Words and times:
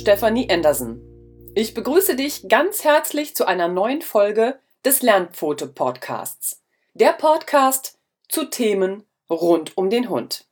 Stephanie 0.00 0.50
Anderson. 0.50 1.02
Ich 1.54 1.74
begrüße 1.74 2.16
dich 2.16 2.48
ganz 2.48 2.84
herzlich 2.84 3.36
zu 3.36 3.44
einer 3.44 3.68
neuen 3.68 4.00
Folge 4.00 4.58
des 4.82 5.02
Lernpfote 5.02 5.66
Podcasts. 5.66 6.62
Der 6.94 7.12
Podcast 7.12 7.98
zu 8.26 8.46
Themen 8.46 9.04
rund 9.28 9.76
um 9.76 9.90
den 9.90 10.08
Hund. 10.08 10.46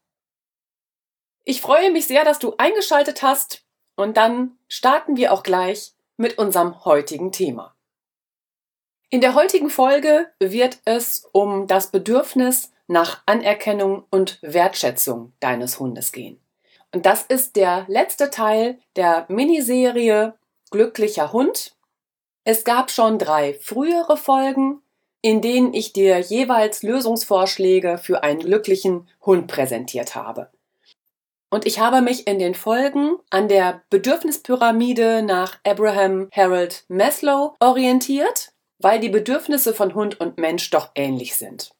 Ich 1.44 1.62
freue 1.62 1.90
mich 1.90 2.06
sehr, 2.06 2.26
dass 2.26 2.38
du 2.38 2.56
eingeschaltet 2.58 3.22
hast 3.22 3.64
und 3.96 4.18
dann 4.18 4.58
starten 4.68 5.16
wir 5.16 5.32
auch 5.32 5.42
gleich 5.42 5.94
mit 6.18 6.36
unserem 6.36 6.84
heutigen 6.84 7.32
Thema. 7.32 7.74
In 9.08 9.22
der 9.22 9.34
heutigen 9.34 9.70
Folge 9.70 10.30
wird 10.40 10.80
es 10.84 11.26
um 11.32 11.66
das 11.66 11.90
Bedürfnis 11.90 12.70
nach 12.86 13.22
Anerkennung 13.24 14.04
und 14.10 14.38
Wertschätzung 14.42 15.32
deines 15.40 15.80
Hundes 15.80 16.12
gehen. 16.12 16.38
Und 16.92 17.04
das 17.06 17.22
ist 17.22 17.56
der 17.56 17.84
letzte 17.88 18.30
Teil 18.30 18.78
der 18.96 19.26
Miniserie 19.28 20.34
Glücklicher 20.70 21.32
Hund. 21.32 21.76
Es 22.44 22.64
gab 22.64 22.90
schon 22.90 23.18
drei 23.18 23.54
frühere 23.54 24.16
Folgen, 24.16 24.82
in 25.20 25.40
denen 25.40 25.74
ich 25.74 25.92
dir 25.92 26.18
jeweils 26.18 26.82
Lösungsvorschläge 26.82 27.98
für 27.98 28.22
einen 28.22 28.40
glücklichen 28.40 29.08
Hund 29.24 29.48
präsentiert 29.48 30.14
habe. 30.14 30.50
Und 31.50 31.66
ich 31.66 31.78
habe 31.78 32.02
mich 32.02 32.26
in 32.26 32.38
den 32.38 32.54
Folgen 32.54 33.16
an 33.30 33.48
der 33.48 33.82
Bedürfnispyramide 33.90 35.22
nach 35.22 35.58
Abraham 35.64 36.28
Harold 36.32 36.84
Maslow 36.88 37.56
orientiert, 37.58 38.52
weil 38.78 39.00
die 39.00 39.08
Bedürfnisse 39.08 39.74
von 39.74 39.94
Hund 39.94 40.20
und 40.20 40.38
Mensch 40.38 40.70
doch 40.70 40.90
ähnlich 40.94 41.36
sind. 41.36 41.70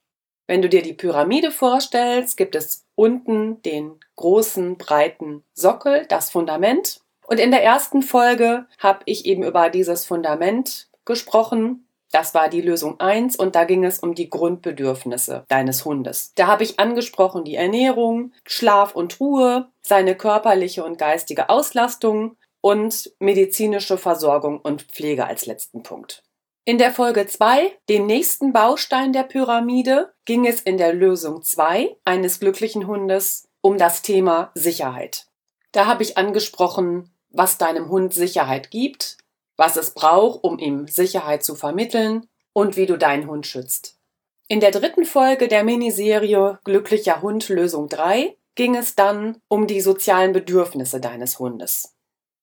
Wenn 0.47 0.63
du 0.63 0.69
dir 0.71 0.83
die 0.83 0.95
Pyramide 0.95 1.51
vorstellst, 1.51 2.39
gibt 2.39 2.55
es 2.55 2.87
unten 2.95 3.61
den 3.63 4.01
großen, 4.19 4.77
breiten 4.77 5.43
Sockel, 5.55 6.05
das 6.09 6.31
Fundament. 6.31 7.01
Und 7.27 7.41
in 7.41 7.51
der 7.51 7.65
ersten 7.65 8.03
Folge 8.03 8.67
habe 8.79 9.01
ich 9.07 9.25
eben 9.25 9.43
über 9.43 9.71
dieses 9.71 10.05
Fundament 10.05 10.89
gesprochen. 11.07 11.89
Das 12.11 12.35
war 12.35 12.49
die 12.49 12.63
Lösung 12.63 13.01
1 13.01 13.37
und 13.37 13.55
da 13.55 13.65
ging 13.65 13.85
es 13.85 13.99
um 13.99 14.15
die 14.15 14.31
Grundbedürfnisse 14.31 15.45
deines 15.49 15.85
Hundes. 15.85 16.33
Da 16.35 16.47
habe 16.47 16.65
ich 16.65 16.79
angesprochen 16.79 17.45
die 17.45 17.55
Ernährung, 17.55 18.33
Schlaf 18.47 18.95
und 18.95 19.21
Ruhe, 19.21 19.69
seine 19.83 20.15
körperliche 20.15 20.85
und 20.85 20.99
geistige 20.99 21.49
Auslastung 21.51 22.37
und 22.61 23.13
medizinische 23.19 23.99
Versorgung 23.99 24.61
und 24.61 24.83
Pflege 24.83 25.27
als 25.27 25.47
letzten 25.47 25.83
Punkt. 25.83 26.23
In 26.65 26.77
der 26.77 26.93
Folge 26.93 27.27
2, 27.27 27.73
dem 27.89 28.07
nächsten 28.07 28.53
Baustein 28.53 29.15
der 29.15 29.23
Pyramide, 29.23 30.13
ging 30.27 30.47
es 30.47 30.61
in 30.61 30.77
der 30.77 30.93
Lösung 30.93 31.43
2 31.43 31.97
eines 32.05 32.41
glücklichen 32.41 32.87
Hundes 32.87 33.48
um 33.61 33.79
das 33.79 34.03
Thema 34.03 34.51
Sicherheit. 34.55 35.27
Da 35.73 35.87
habe 35.87 36.03
ich 36.03 36.17
angesprochen, 36.17 37.11
was 37.31 37.59
deinem 37.59 37.89
Hund 37.89 38.15
Sicherheit 38.15 38.71
gibt, 38.71 39.19
was 39.57 39.77
es 39.77 39.93
braucht, 39.93 40.45
um 40.45 40.59
ihm 40.59 40.87
Sicherheit 40.87 41.45
zu 41.45 41.55
vermitteln 41.55 42.27
und 42.53 42.77
wie 42.77 42.87
du 42.87 42.97
deinen 42.97 43.29
Hund 43.29 43.47
schützt. 43.47 43.99
In 44.47 44.61
der 44.61 44.71
dritten 44.71 45.05
Folge 45.05 45.49
der 45.49 45.63
Miniserie 45.63 46.59
Glücklicher 46.65 47.21
Hund 47.21 47.49
Lösung 47.49 47.89
3 47.89 48.37
ging 48.55 48.77
es 48.77 48.95
dann 48.95 49.41
um 49.49 49.67
die 49.67 49.81
sozialen 49.81 50.33
Bedürfnisse 50.33 51.01
deines 51.01 51.39
Hundes. 51.39 51.95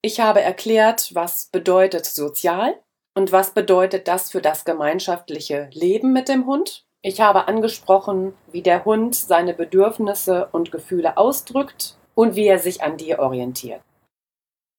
Ich 0.01 0.19
habe 0.19 0.41
erklärt, 0.41 1.15
was 1.15 1.47
bedeutet 1.51 2.05
sozial 2.05 2.79
und 3.15 3.31
was 3.31 3.51
bedeutet 3.51 4.07
das 4.07 4.29
für 4.29 4.41
das 4.41 4.65
gemeinschaftliche 4.65 5.69
Leben 5.73 6.13
mit 6.13 6.29
dem 6.29 6.45
Hund? 6.45 6.85
Ich 7.07 7.21
habe 7.21 7.47
angesprochen, 7.47 8.33
wie 8.51 8.63
der 8.63 8.83
Hund 8.83 9.13
seine 9.13 9.53
Bedürfnisse 9.53 10.49
und 10.51 10.71
Gefühle 10.71 11.17
ausdrückt 11.17 11.97
und 12.15 12.35
wie 12.35 12.47
er 12.47 12.57
sich 12.57 12.81
an 12.81 12.97
dir 12.97 13.19
orientiert. 13.19 13.79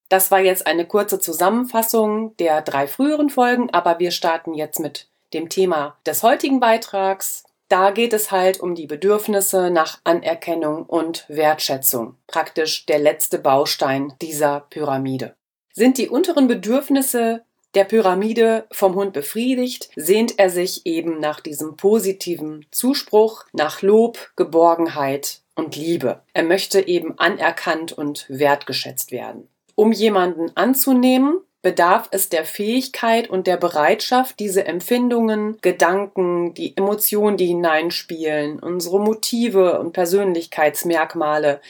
Das 0.09 0.33
war 0.33 0.41
jetzt 0.41 0.67
eine 0.67 0.87
kurze 0.87 1.21
Zusammenfassung 1.21 2.37
der 2.39 2.63
drei 2.63 2.89
früheren 2.89 3.31
Folgen, 3.31 3.71
aber 3.71 4.01
wir 4.01 4.11
starten 4.11 4.55
jetzt 4.55 4.81
mit 4.81 5.07
dem 5.35 5.49
Thema 5.49 5.99
des 6.05 6.25
heutigen 6.25 6.59
Beitrags. 6.59 7.45
Da 7.69 7.93
geht 7.93 8.13
es 8.13 8.33
halt 8.33 8.59
um 8.59 8.75
die 8.75 8.89
Bedürfnisse 8.89 9.71
nach 9.71 10.01
Anerkennung 10.03 10.83
und 10.85 11.27
Wertschätzung. 11.29 12.17
Praktisch 12.27 12.87
der 12.87 12.99
letzte 12.99 13.39
Baustein 13.39 14.15
dieser 14.21 14.67
Pyramide. 14.71 15.37
Sind 15.73 15.97
die 15.97 16.09
unteren 16.09 16.49
Bedürfnisse 16.49 17.45
der 17.77 17.85
Pyramide 17.85 18.67
vom 18.73 18.95
Hund 18.95 19.13
befriedigt, 19.13 19.91
sehnt 19.95 20.39
er 20.39 20.51
sich 20.51 20.87
eben 20.87 21.21
nach 21.21 21.41
diesem 21.41 21.77
positiven 21.77 22.67
Zuspruch, 22.71 23.45
nach 23.53 23.83
Lob, 23.83 24.33
Geborgenheit 24.35 25.43
und 25.55 25.77
Liebe. 25.77 26.23
Er 26.33 26.43
möchte 26.43 26.89
eben 26.89 27.19
anerkannt 27.19 27.93
und 27.93 28.27
wertgeschätzt 28.29 29.13
werden. 29.13 29.49
Um 29.75 29.93
jemanden 29.93 30.51
anzunehmen, 30.57 31.41
bedarf 31.61 32.09
es 32.13 32.29
der 32.31 32.45
Fähigkeit 32.45 33.29
und 33.29 33.47
der 33.47 33.57
Bereitschaft, 33.57 34.39
diese 34.39 34.65
Empfindungen, 34.67 35.59
Gedanken, 35.61 36.55
die 36.55 36.77
Emotionen, 36.77 37.37
die 37.37 37.47
hineinspielen, 37.47 38.59
unsere 38.61 39.01
Motive 39.01 39.79
und 39.81 39.93
Persönlichkeitsmerkmale 39.93 41.61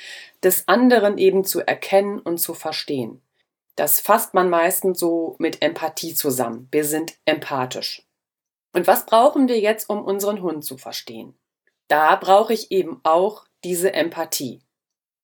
des 0.44 0.69
anderen 0.69 1.19
eben 1.19 1.44
zu 1.44 1.67
erkennen 1.67 2.21
und 2.21 2.38
zu 2.38 2.55
verstehen. 2.55 3.23
Das 3.76 4.00
fasst 4.00 4.34
man 4.34 4.50
meistens 4.50 4.98
so 4.98 5.37
mit 5.38 5.62
Empathie 5.62 6.14
zusammen. 6.14 6.69
Wir 6.72 6.84
sind 6.84 7.14
empathisch. 7.26 8.03
Und 8.75 8.87
was 8.87 9.06
brauchen 9.06 9.48
wir 9.48 9.59
jetzt, 9.60 9.88
um 9.88 10.04
unseren 10.04 10.42
Hund 10.42 10.64
zu 10.64 10.76
verstehen? 10.76 11.38
Da 11.88 12.16
brauche 12.16 12.53
ich 12.53 12.72
eben 12.72 13.00
auch 13.04 13.44
diese 13.64 13.92
Empathie. 13.92 14.60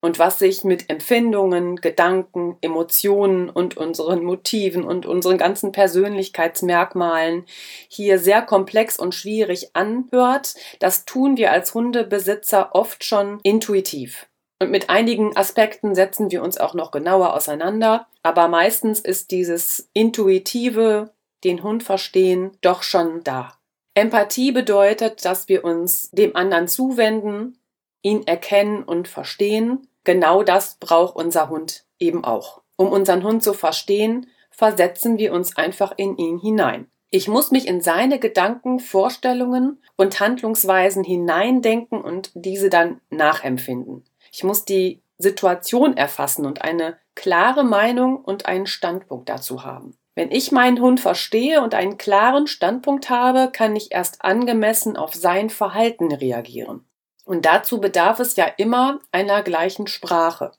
Und 0.05 0.19
was 0.19 0.41
sich 0.41 0.65
mit 0.65 0.91
Empfindungen, 0.91 1.77
Gedanken, 1.77 2.57
Emotionen 2.61 3.49
und 3.49 3.77
unseren 3.77 4.25
Motiven 4.25 4.83
und 4.83 5.07
unseren 5.07 5.39
ganzen 5.39 5.71
Persönlichkeitsmerkmalen 5.71 7.47
hier 7.89 8.19
sehr 8.19 8.43
komplex 8.43 8.99
und 8.99 9.15
schwierig 9.15 9.77
anhört, 9.77 10.55
das 10.81 11.05
tun 11.05 11.37
wir 11.37 11.53
als 11.53 11.73
Hundebesitzer 11.73 12.75
oft 12.75 13.05
schon 13.05 13.39
intuitiv. 13.45 14.27
Und 14.63 14.71
mit 14.71 14.91
einigen 14.91 15.37
Aspekten 15.37 15.97
setzen 15.97 16.31
wir 16.31 16.41
uns 16.41 16.57
auch 16.57 16.73
noch 16.73 16.93
genauer 16.93 17.35
auseinander. 17.35 18.07
Aber 18.23 18.47
meistens 18.47 19.01
ist 19.01 19.33
dieses 19.33 19.89
intuitive, 19.93 21.11
den 21.43 21.65
Hund 21.65 21.83
verstehen, 21.83 22.53
doch 22.61 22.85
schon 22.85 23.25
da. 23.25 23.55
Empathie 23.95 24.53
bedeutet, 24.53 25.25
dass 25.25 25.49
wir 25.49 25.65
uns 25.65 26.13
dem 26.13 26.37
anderen 26.37 26.69
zuwenden, 26.69 27.59
ihn 28.03 28.25
erkennen 28.25 28.85
und 28.85 29.09
verstehen. 29.09 29.89
Genau 30.05 30.45
das 30.45 30.77
braucht 30.77 31.17
unser 31.17 31.49
Hund 31.49 31.85
eben 31.99 32.23
auch. 32.23 32.63
Um 32.77 32.93
unseren 32.93 33.25
Hund 33.25 33.43
zu 33.43 33.55
verstehen, 33.55 34.29
versetzen 34.53 35.19
wir 35.19 35.33
uns 35.33 35.57
einfach 35.57 35.93
in 35.97 36.17
ihn 36.19 36.39
hinein. 36.39 36.87
Ich 37.11 37.27
muss 37.27 37.51
mich 37.51 37.67
in 37.67 37.81
seine 37.81 38.21
Gedanken, 38.21 38.79
Vorstellungen 38.79 39.83
und 39.97 40.21
Handlungsweisen 40.21 41.03
hineindenken 41.03 42.01
und 42.01 42.31
diese 42.35 42.71
dann 42.71 43.01
nachempfinden. 43.11 44.05
Ich 44.33 44.43
muss 44.43 44.65
die 44.65 45.03
Situation 45.19 45.97
erfassen 45.97 46.47
und 46.47 46.63
eine 46.63 46.99
klare 47.15 47.65
Meinung 47.65 48.17
und 48.17 48.47
einen 48.47 48.67
Standpunkt 48.67 49.29
dazu 49.29 49.65
haben. 49.65 49.97
Wenn 50.15 50.31
ich 50.31 50.53
meinen 50.53 50.81
Hund 50.81 51.01
verstehe 51.01 51.63
und 51.63 51.75
einen 51.75 51.97
klaren 51.97 52.47
Standpunkt 52.47 53.09
habe, 53.09 53.51
kann 53.53 53.77
ich 53.77 53.93
erst 53.93 54.25
angemessen 54.25 54.97
auf 54.97 55.15
sein 55.15 55.49
Verhalten 55.49 56.13
reagieren. 56.13 56.87
Und 57.25 57.47
dazu 57.47 57.81
bedarf 57.81 58.19
es 58.19 58.37
ja 58.37 58.45
immer 58.45 59.01
einer 59.13 59.43
gleichen 59.43 59.87
Sprache. 59.87 60.53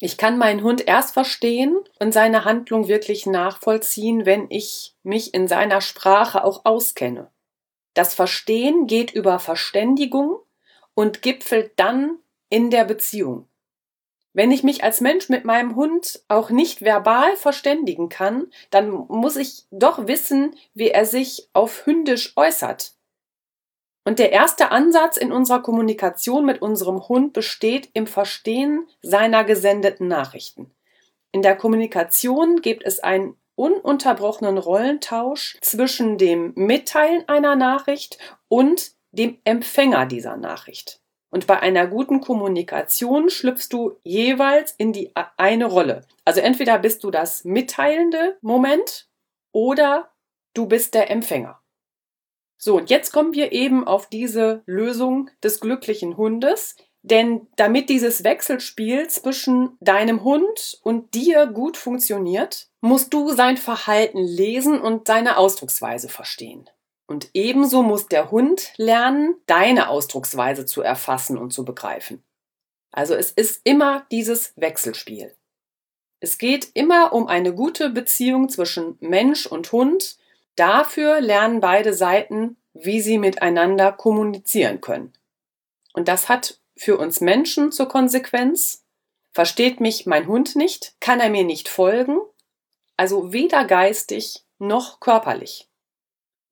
Ich 0.00 0.16
kann 0.16 0.38
meinen 0.38 0.62
Hund 0.62 0.86
erst 0.86 1.14
verstehen 1.14 1.78
und 2.00 2.12
seine 2.12 2.44
Handlung 2.44 2.88
wirklich 2.88 3.26
nachvollziehen, 3.26 4.26
wenn 4.26 4.46
ich 4.50 4.96
mich 5.02 5.34
in 5.34 5.46
seiner 5.46 5.80
Sprache 5.80 6.42
auch 6.42 6.64
auskenne. 6.64 7.30
Das 7.94 8.14
Verstehen 8.14 8.86
geht 8.86 9.12
über 9.12 9.38
Verständigung 9.38 10.38
und 10.94 11.22
gipfelt 11.22 11.72
dann 11.76 12.18
in 12.54 12.70
der 12.70 12.84
Beziehung. 12.84 13.48
Wenn 14.32 14.52
ich 14.52 14.62
mich 14.62 14.84
als 14.84 15.00
Mensch 15.00 15.28
mit 15.28 15.44
meinem 15.44 15.74
Hund 15.74 16.22
auch 16.28 16.50
nicht 16.50 16.82
verbal 16.82 17.36
verständigen 17.36 18.08
kann, 18.08 18.46
dann 18.70 18.90
muss 18.90 19.34
ich 19.34 19.64
doch 19.72 20.06
wissen, 20.06 20.54
wie 20.72 20.90
er 20.90 21.04
sich 21.04 21.48
auf 21.52 21.84
hündisch 21.84 22.32
äußert. 22.36 22.94
Und 24.04 24.20
der 24.20 24.30
erste 24.30 24.70
Ansatz 24.70 25.16
in 25.16 25.32
unserer 25.32 25.62
Kommunikation 25.62 26.46
mit 26.46 26.62
unserem 26.62 27.08
Hund 27.08 27.32
besteht 27.32 27.90
im 27.92 28.06
Verstehen 28.06 28.86
seiner 29.02 29.42
gesendeten 29.42 30.06
Nachrichten. 30.06 30.70
In 31.32 31.42
der 31.42 31.56
Kommunikation 31.56 32.62
gibt 32.62 32.84
es 32.84 33.00
einen 33.00 33.36
ununterbrochenen 33.56 34.58
Rollentausch 34.58 35.58
zwischen 35.60 36.18
dem 36.18 36.52
Mitteilen 36.54 37.28
einer 37.28 37.56
Nachricht 37.56 38.18
und 38.46 38.92
dem 39.10 39.38
Empfänger 39.42 40.06
dieser 40.06 40.36
Nachricht. 40.36 41.00
Und 41.34 41.48
bei 41.48 41.58
einer 41.58 41.88
guten 41.88 42.20
Kommunikation 42.20 43.28
schlüpfst 43.28 43.66
du 43.70 43.98
jeweils 44.04 44.70
in 44.78 44.92
die 44.92 45.10
eine 45.36 45.64
Rolle. 45.64 46.06
Also 46.24 46.38
entweder 46.38 46.78
bist 46.78 47.02
du 47.02 47.10
das 47.10 47.44
mitteilende 47.44 48.38
Moment 48.40 49.08
oder 49.50 50.12
du 50.54 50.66
bist 50.66 50.94
der 50.94 51.10
Empfänger. 51.10 51.60
So, 52.56 52.76
und 52.76 52.88
jetzt 52.88 53.10
kommen 53.10 53.32
wir 53.32 53.50
eben 53.50 53.84
auf 53.84 54.08
diese 54.08 54.62
Lösung 54.66 55.28
des 55.42 55.58
glücklichen 55.58 56.16
Hundes. 56.16 56.76
Denn 57.02 57.48
damit 57.56 57.88
dieses 57.88 58.22
Wechselspiel 58.22 59.08
zwischen 59.08 59.76
deinem 59.80 60.22
Hund 60.22 60.78
und 60.84 61.14
dir 61.14 61.48
gut 61.48 61.76
funktioniert, 61.76 62.68
musst 62.80 63.12
du 63.12 63.30
sein 63.30 63.56
Verhalten 63.56 64.22
lesen 64.22 64.80
und 64.80 65.08
seine 65.08 65.36
Ausdrucksweise 65.36 66.08
verstehen. 66.08 66.70
Und 67.06 67.30
ebenso 67.34 67.82
muss 67.82 68.08
der 68.08 68.30
Hund 68.30 68.72
lernen, 68.76 69.36
deine 69.46 69.88
Ausdrucksweise 69.88 70.64
zu 70.64 70.82
erfassen 70.82 71.36
und 71.36 71.52
zu 71.52 71.64
begreifen. 71.64 72.22
Also 72.90 73.14
es 73.14 73.30
ist 73.30 73.60
immer 73.64 74.06
dieses 74.10 74.52
Wechselspiel. 74.56 75.34
Es 76.20 76.38
geht 76.38 76.70
immer 76.74 77.12
um 77.12 77.26
eine 77.26 77.54
gute 77.54 77.90
Beziehung 77.90 78.48
zwischen 78.48 78.96
Mensch 79.00 79.46
und 79.46 79.72
Hund. 79.72 80.16
Dafür 80.56 81.20
lernen 81.20 81.60
beide 81.60 81.92
Seiten, 81.92 82.56
wie 82.72 83.00
sie 83.00 83.18
miteinander 83.18 83.92
kommunizieren 83.92 84.80
können. 84.80 85.12
Und 85.92 86.08
das 86.08 86.28
hat 86.28 86.60
für 86.76 86.96
uns 86.96 87.20
Menschen 87.20 87.72
zur 87.72 87.88
Konsequenz, 87.88 88.84
versteht 89.32 89.80
mich 89.80 90.06
mein 90.06 90.26
Hund 90.26 90.56
nicht, 90.56 90.94
kann 91.00 91.20
er 91.20 91.30
mir 91.30 91.44
nicht 91.44 91.68
folgen, 91.68 92.18
also 92.96 93.32
weder 93.32 93.64
geistig 93.64 94.44
noch 94.58 95.00
körperlich. 95.00 95.68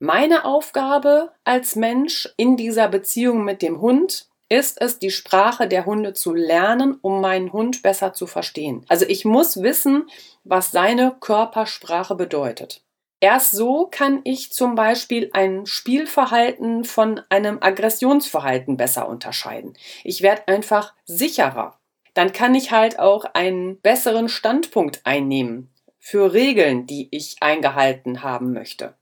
Meine 0.04 0.44
Aufgabe 0.44 1.30
als 1.44 1.76
Mensch 1.76 2.28
in 2.36 2.56
dieser 2.56 2.88
Beziehung 2.88 3.44
mit 3.44 3.62
dem 3.62 3.80
Hund 3.80 4.26
ist 4.48 4.82
es, 4.82 4.98
die 4.98 5.12
Sprache 5.12 5.68
der 5.68 5.86
Hunde 5.86 6.12
zu 6.12 6.34
lernen, 6.34 6.98
um 7.02 7.20
meinen 7.20 7.52
Hund 7.52 7.84
besser 7.84 8.12
zu 8.12 8.26
verstehen. 8.26 8.84
Also 8.88 9.06
ich 9.06 9.24
muss 9.24 9.62
wissen, 9.62 10.08
was 10.42 10.72
seine 10.72 11.14
Körpersprache 11.20 12.16
bedeutet. 12.16 12.82
Erst 13.20 13.52
so 13.52 13.86
kann 13.92 14.22
ich 14.24 14.52
zum 14.52 14.74
Beispiel 14.74 15.30
ein 15.34 15.66
Spielverhalten 15.66 16.82
von 16.82 17.20
einem 17.28 17.58
Aggressionsverhalten 17.60 18.76
besser 18.76 19.08
unterscheiden. 19.08 19.74
Ich 20.02 20.20
werde 20.20 20.48
einfach 20.48 20.94
sicherer. 21.04 21.78
Dann 22.14 22.32
kann 22.32 22.56
ich 22.56 22.72
halt 22.72 22.98
auch 22.98 23.24
einen 23.34 23.80
besseren 23.82 24.28
Standpunkt 24.28 25.02
einnehmen 25.04 25.72
für 26.00 26.32
Regeln, 26.32 26.88
die 26.88 27.06
ich 27.12 27.36
eingehalten 27.38 28.24
haben 28.24 28.52
möchte. 28.52 28.96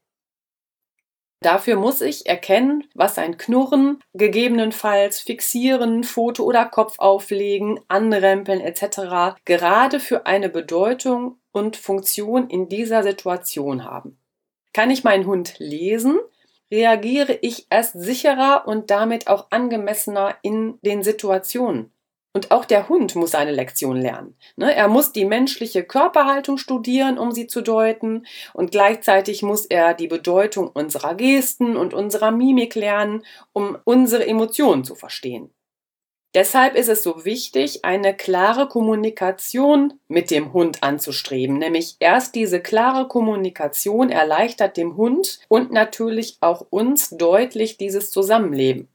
Dafür 1.42 1.76
muss 1.76 2.02
ich 2.02 2.26
erkennen, 2.26 2.84
was 2.94 3.16
ein 3.16 3.38
Knurren, 3.38 4.00
gegebenenfalls 4.12 5.20
fixieren, 5.20 6.04
Foto 6.04 6.44
oder 6.44 6.66
Kopf 6.66 6.98
auflegen, 6.98 7.80
anrempeln 7.88 8.60
etc. 8.60 9.40
gerade 9.46 10.00
für 10.00 10.26
eine 10.26 10.50
Bedeutung 10.50 11.38
und 11.50 11.78
Funktion 11.78 12.48
in 12.50 12.68
dieser 12.68 13.02
Situation 13.02 13.84
haben. 13.84 14.18
Kann 14.74 14.90
ich 14.90 15.02
meinen 15.02 15.26
Hund 15.26 15.54
lesen, 15.58 16.18
reagiere 16.70 17.38
ich 17.40 17.66
erst 17.70 17.98
sicherer 17.98 18.64
und 18.66 18.90
damit 18.90 19.26
auch 19.26 19.50
angemessener 19.50 20.36
in 20.42 20.78
den 20.82 21.02
Situationen. 21.02 21.90
Und 22.32 22.52
auch 22.52 22.64
der 22.64 22.88
Hund 22.88 23.16
muss 23.16 23.32
seine 23.32 23.50
Lektion 23.50 23.96
lernen. 23.96 24.36
Ne? 24.56 24.72
Er 24.74 24.86
muss 24.86 25.10
die 25.10 25.24
menschliche 25.24 25.82
Körperhaltung 25.82 26.58
studieren, 26.58 27.18
um 27.18 27.32
sie 27.32 27.48
zu 27.48 27.60
deuten. 27.60 28.24
Und 28.54 28.70
gleichzeitig 28.70 29.42
muss 29.42 29.66
er 29.66 29.94
die 29.94 30.06
Bedeutung 30.06 30.68
unserer 30.68 31.14
Gesten 31.16 31.76
und 31.76 31.92
unserer 31.92 32.30
Mimik 32.30 32.76
lernen, 32.76 33.24
um 33.52 33.76
unsere 33.84 34.26
Emotionen 34.26 34.84
zu 34.84 34.94
verstehen. 34.94 35.50
Deshalb 36.32 36.76
ist 36.76 36.88
es 36.88 37.02
so 37.02 37.24
wichtig, 37.24 37.84
eine 37.84 38.14
klare 38.14 38.68
Kommunikation 38.68 39.94
mit 40.06 40.30
dem 40.30 40.52
Hund 40.52 40.84
anzustreben. 40.84 41.58
Nämlich 41.58 41.96
erst 41.98 42.36
diese 42.36 42.60
klare 42.60 43.08
Kommunikation 43.08 44.10
erleichtert 44.10 44.76
dem 44.76 44.96
Hund 44.96 45.40
und 45.48 45.72
natürlich 45.72 46.36
auch 46.40 46.64
uns 46.70 47.10
deutlich 47.10 47.78
dieses 47.78 48.12
Zusammenleben. 48.12 48.88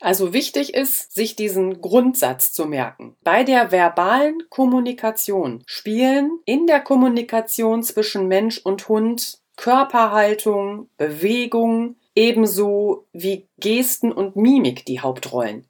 Also 0.00 0.32
wichtig 0.32 0.74
ist, 0.74 1.14
sich 1.14 1.36
diesen 1.36 1.80
Grundsatz 1.80 2.52
zu 2.52 2.66
merken. 2.66 3.16
Bei 3.22 3.44
der 3.44 3.72
verbalen 3.72 4.42
Kommunikation 4.50 5.62
spielen 5.66 6.38
in 6.44 6.66
der 6.66 6.80
Kommunikation 6.80 7.82
zwischen 7.82 8.28
Mensch 8.28 8.58
und 8.58 8.88
Hund 8.88 9.40
Körperhaltung, 9.56 10.90
Bewegung, 10.98 11.96
ebenso 12.14 13.06
wie 13.12 13.48
Gesten 13.58 14.12
und 14.12 14.36
Mimik 14.36 14.84
die 14.84 15.00
Hauptrollen. 15.00 15.66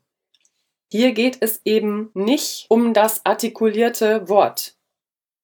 Hier 0.91 1.13
geht 1.13 1.39
es 1.41 1.61
eben 1.65 2.11
nicht 2.15 2.67
um 2.69 2.95
das 2.95 3.25
artikulierte 3.25 4.29
Wort. 4.29 4.75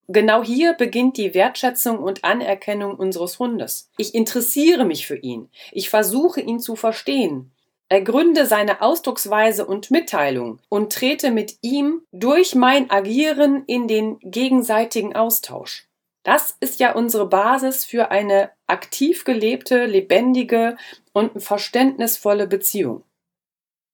Genau 0.09 0.43
hier 0.43 0.73
beginnt 0.73 1.15
die 1.17 1.33
Wertschätzung 1.33 1.99
und 1.99 2.25
Anerkennung 2.25 2.95
unseres 2.95 3.39
Hundes. 3.39 3.89
Ich 3.97 4.13
interessiere 4.13 4.83
mich 4.83 5.07
für 5.07 5.17
ihn. 5.17 5.49
Ich 5.71 5.89
versuche 5.89 6.41
ihn 6.41 6.59
zu 6.59 6.75
verstehen. 6.75 7.52
Ergründe 7.93 8.47
seine 8.47 8.81
Ausdrucksweise 8.81 9.67
und 9.67 9.91
Mitteilung 9.91 10.59
und 10.67 10.91
trete 10.91 11.29
mit 11.29 11.59
ihm 11.61 12.01
durch 12.11 12.55
mein 12.55 12.89
Agieren 12.89 13.65
in 13.67 13.87
den 13.87 14.17
gegenseitigen 14.19 15.15
Austausch. 15.15 15.87
Das 16.23 16.57
ist 16.59 16.79
ja 16.79 16.93
unsere 16.95 17.29
Basis 17.29 17.85
für 17.85 18.09
eine 18.09 18.49
aktiv 18.65 19.25
gelebte, 19.25 19.85
lebendige 19.85 20.75
und 21.11 21.43
verständnisvolle 21.43 22.47
Beziehung. 22.47 23.03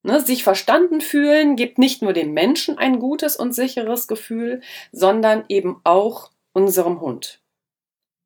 Ne, 0.04 0.22
sich 0.22 0.46
verstanden 0.46 1.02
fühlen 1.02 1.58
gibt 1.58 1.78
nicht 1.78 2.02
nur 2.02 2.14
dem 2.14 2.32
Menschen 2.34 2.78
ein 2.78 3.00
gutes 3.00 3.36
und 3.36 3.52
sicheres 3.52 4.08
Gefühl, 4.08 4.62
sondern 4.94 5.44
eben 5.50 5.82
auch 5.84 6.32
unserem 6.54 7.02
Hund. 7.02 7.42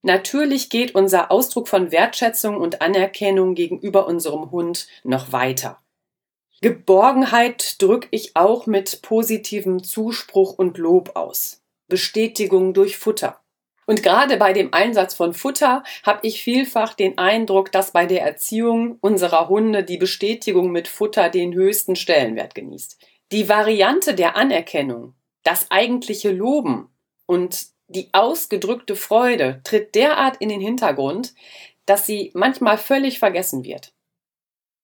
Natürlich 0.03 0.69
geht 0.69 0.95
unser 0.95 1.31
Ausdruck 1.31 1.69
von 1.69 1.91
Wertschätzung 1.91 2.57
und 2.57 2.81
Anerkennung 2.81 3.55
gegenüber 3.55 4.05
unserem 4.05 4.51
Hund 4.51 4.87
noch 5.03 5.31
weiter. 5.31 5.79
Geborgenheit 6.61 7.81
drücke 7.81 8.09
ich 8.11 8.35
auch 8.35 8.67
mit 8.67 9.01
positivem 9.01 9.81
Zuspruch 9.83 10.53
und 10.57 10.77
Lob 10.77 11.15
aus. 11.15 11.61
Bestätigung 11.87 12.73
durch 12.73 12.97
Futter. 12.97 13.39
Und 13.85 14.03
gerade 14.03 14.37
bei 14.37 14.53
dem 14.53 14.73
Einsatz 14.73 15.13
von 15.13 15.33
Futter 15.33 15.83
habe 16.03 16.25
ich 16.25 16.43
vielfach 16.43 16.93
den 16.93 17.17
Eindruck, 17.17 17.71
dass 17.71 17.91
bei 17.91 18.05
der 18.05 18.23
Erziehung 18.23 18.97
unserer 19.01 19.49
Hunde 19.49 19.83
die 19.83 19.97
Bestätigung 19.97 20.71
mit 20.71 20.87
Futter 20.87 21.29
den 21.29 21.53
höchsten 21.53 21.95
Stellenwert 21.95 22.55
genießt. 22.55 22.97
Die 23.31 23.49
Variante 23.49 24.15
der 24.15 24.35
Anerkennung, 24.35 25.15
das 25.43 25.69
eigentliche 25.71 26.31
Loben 26.31 26.89
und 27.25 27.72
die 27.87 28.09
ausgedrückte 28.13 28.95
Freude 28.95 29.61
tritt 29.63 29.95
derart 29.95 30.37
in 30.37 30.49
den 30.49 30.61
Hintergrund, 30.61 31.33
dass 31.85 32.05
sie 32.05 32.31
manchmal 32.33 32.77
völlig 32.77 33.19
vergessen 33.19 33.63
wird. 33.63 33.93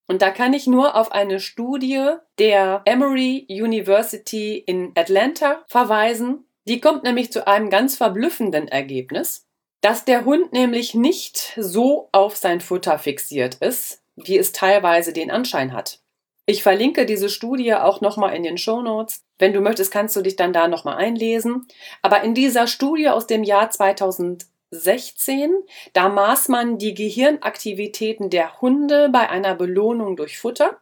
Und 0.08 0.22
da 0.22 0.32
kann 0.32 0.54
ich 0.54 0.66
nur 0.66 0.96
auf 0.96 1.12
eine 1.12 1.40
Studie 1.40 2.14
der 2.40 2.82
Emory 2.86 3.46
University 3.48 4.58
in 4.58 4.92
Atlanta 4.96 5.64
verweisen, 5.68 6.46
die 6.68 6.82
kommt 6.82 7.04
nämlich 7.04 7.32
zu 7.32 7.48
einem 7.48 7.70
ganz 7.70 7.96
verblüffenden 7.96 8.68
Ergebnis, 8.68 9.48
dass 9.82 10.06
der 10.06 10.26
Hund 10.26 10.52
nämlich 10.52 10.94
nicht 10.94 11.54
so 11.58 12.10
auf 12.12 12.36
sein 12.36 12.60
Futter 12.60 13.00
fixiert 13.00 13.56
ist, 13.56 14.04
wie 14.16 14.38
es 14.38 14.52
teilweise 14.52 15.14
den 15.14 15.32
Anschein 15.32 15.74
hat. 15.74 15.99
Ich 16.50 16.64
verlinke 16.64 17.06
diese 17.06 17.30
Studie 17.30 17.76
auch 17.76 18.02
nochmal 18.02 18.36
in 18.36 18.42
den 18.42 18.58
Show 18.58 18.82
Notes. 18.82 19.24
Wenn 19.38 19.54
du 19.54 19.62
möchtest, 19.62 19.92
kannst 19.92 20.16
du 20.16 20.24
dich 20.24 20.36
dann 20.36 20.52
da 20.52 20.68
nochmal 20.68 20.98
einlesen. 20.98 21.68
Aber 22.02 22.24
in 22.24 22.34
dieser 22.34 22.66
Studie 22.66 23.08
aus 23.08 23.28
dem 23.28 23.44
Jahr 23.44 23.70
2016, 23.70 25.54
da 25.94 26.10
maß 26.10 26.48
man 26.48 26.80
die 26.80 26.96
Gehirnaktivitäten 26.96 28.32
der 28.32 28.62
Hunde 28.62 29.10
bei 29.10 29.30
einer 29.30 29.54
Belohnung 29.54 30.16
durch 30.16 30.40
Futter 30.40 30.80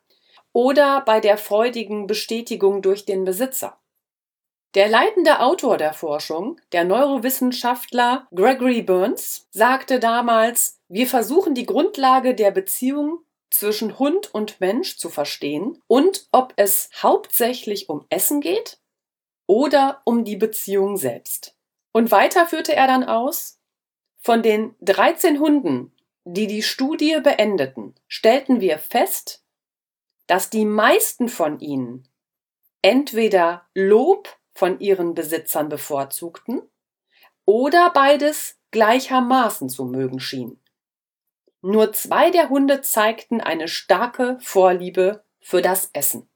oder 0.53 1.01
bei 1.01 1.19
der 1.19 1.37
freudigen 1.37 2.07
Bestätigung 2.07 2.81
durch 2.81 3.03
den 3.03 3.25
Besitzer. 3.25 3.77
Der 4.73 4.87
leitende 4.87 5.41
Autor 5.41 5.75
der 5.75 5.91
Forschung, 5.91 6.61
der 6.71 6.85
Neurowissenschaftler 6.85 8.25
Gregory 8.33 8.83
Burns, 8.83 9.49
sagte 9.51 9.99
damals, 9.99 10.79
wir 10.87 11.07
versuchen 11.07 11.55
die 11.55 11.65
Grundlage 11.65 12.35
der 12.35 12.51
Beziehung 12.51 13.19
zwischen 13.49 13.97
Hund 13.99 14.33
und 14.33 14.59
Mensch 14.59 14.97
zu 14.97 15.09
verstehen 15.09 15.81
und 15.87 16.27
ob 16.31 16.53
es 16.57 16.89
hauptsächlich 17.01 17.89
um 17.89 18.05
Essen 18.09 18.41
geht 18.41 18.79
oder 19.47 20.01
um 20.05 20.25
die 20.25 20.35
Beziehung 20.35 20.97
selbst. 20.97 21.55
Und 21.93 22.11
weiter 22.11 22.45
führte 22.47 22.75
er 22.75 22.87
dann 22.87 23.03
aus, 23.03 23.59
von 24.19 24.43
den 24.43 24.75
13 24.81 25.39
Hunden, 25.39 25.95
die 26.25 26.47
die 26.47 26.61
Studie 26.61 27.19
beendeten, 27.23 27.95
stellten 28.07 28.59
wir 28.59 28.77
fest, 28.77 29.45
dass 30.27 30.49
die 30.49 30.65
meisten 30.65 31.29
von 31.29 31.59
ihnen 31.59 32.07
entweder 32.81 33.67
Lob 33.73 34.37
von 34.53 34.79
ihren 34.79 35.13
Besitzern 35.13 35.69
bevorzugten 35.69 36.61
oder 37.45 37.89
beides 37.91 38.59
gleichermaßen 38.71 39.69
zu 39.69 39.85
mögen 39.85 40.19
schien. 40.19 40.59
Nur 41.61 41.93
zwei 41.93 42.29
der 42.29 42.49
Hunde 42.49 42.81
zeigten 42.81 43.41
eine 43.41 43.67
starke 43.67 44.37
Vorliebe 44.41 45.23
für 45.39 45.61
das 45.61 45.89
Essen. 45.93 46.29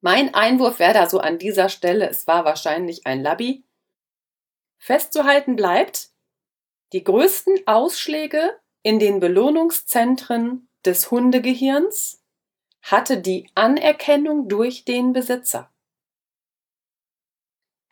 Mein 0.00 0.34
Einwurf 0.34 0.78
wäre 0.78 0.94
da 0.94 1.08
so 1.08 1.18
an 1.18 1.38
dieser 1.38 1.68
Stelle, 1.68 2.08
es 2.08 2.26
war 2.26 2.44
wahrscheinlich 2.44 3.06
ein 3.06 3.22
Labby. 3.22 3.64
Festzuhalten 4.78 5.56
bleibt, 5.56 6.10
die 6.92 7.02
größten 7.02 7.66
Ausschläge 7.66 8.60
in 8.82 8.98
den 8.98 9.18
Belohnungszentren 9.18 10.68
des 10.84 11.10
Hundegehirns 11.10 12.22
hatte 12.82 13.18
die 13.18 13.50
Anerkennung 13.54 14.48
durch 14.48 14.84
den 14.84 15.14
Besitzer. 15.14 15.72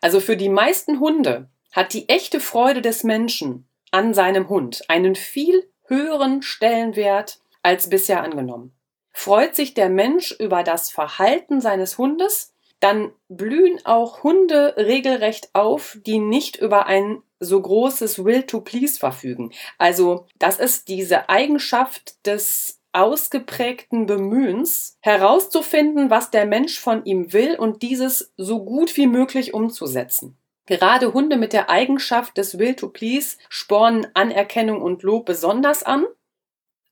Also 0.03 0.21
für 0.21 0.37
die 0.37 0.51
meisten 0.51 1.01
Hunde 1.01 1.49
hat 1.71 1.95
die 1.95 2.09
echte 2.09 2.41
Freude 2.41 2.83
des 2.83 3.05
Menschen 3.05 3.67
an 3.93 4.15
seinem 4.15 4.49
Hund 4.49 4.83
einen 4.89 5.15
viel 5.15 5.71
höheren 5.87 6.43
Stellenwert 6.43 7.41
als 7.63 7.89
bisher 7.89 8.23
angenommen. 8.23 8.75
Freut 9.13 9.55
sich 9.55 9.75
der 9.75 9.89
Mensch 9.89 10.33
über 10.33 10.65
das 10.65 10.91
Verhalten 10.91 11.61
seines 11.61 11.99
Hundes, 11.99 12.55
dann 12.81 13.13
blühen 13.29 13.79
auch 13.85 14.25
Hunde 14.25 14.75
regelrecht 14.77 15.51
auf, 15.53 15.99
die 16.05 16.19
nicht 16.19 16.57
über 16.57 16.87
ein 16.87 17.23
so 17.39 17.61
großes 17.61 18.25
Will 18.25 18.43
to 18.43 18.61
Please 18.61 18.99
verfügen. 18.99 19.53
Also 19.79 20.27
das 20.39 20.59
ist 20.59 20.89
diese 20.89 21.29
Eigenschaft 21.29 22.27
des 22.27 22.81
ausgeprägten 22.93 24.07
Bemühens, 24.07 24.99
herauszufinden, 25.01 26.11
was 26.11 26.31
der 26.31 26.47
Mensch 26.47 26.79
von 26.79 27.05
ihm 27.05 27.33
will 27.33 27.57
und 27.57 27.83
dieses 27.83 28.33
so 28.37 28.65
gut 28.65 28.97
wie 28.97 29.07
möglich 29.07 29.55
umzusetzen. 29.55 30.37
Gerade 30.67 31.13
Hunde 31.13 31.37
mit 31.37 31.53
der 31.53 31.71
Eigenschaft 31.71 32.37
des 32.37 32.59
Will 32.59 32.75
to 32.75 32.89
Please 32.89 33.37
spornen 33.49 34.07
Anerkennung 34.15 34.81
und 34.81 35.03
Lob 35.03 35.27
besonders 35.27 35.83
an, 35.83 36.07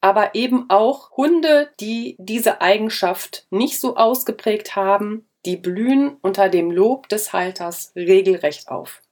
aber 0.00 0.34
eben 0.34 0.68
auch 0.70 1.16
Hunde, 1.16 1.70
die 1.78 2.16
diese 2.18 2.60
Eigenschaft 2.60 3.46
nicht 3.50 3.78
so 3.78 3.96
ausgeprägt 3.96 4.74
haben, 4.74 5.28
die 5.44 5.56
blühen 5.56 6.16
unter 6.20 6.48
dem 6.48 6.70
Lob 6.70 7.08
des 7.08 7.32
Halters 7.32 7.92
regelrecht 7.94 8.68
auf. 8.68 9.02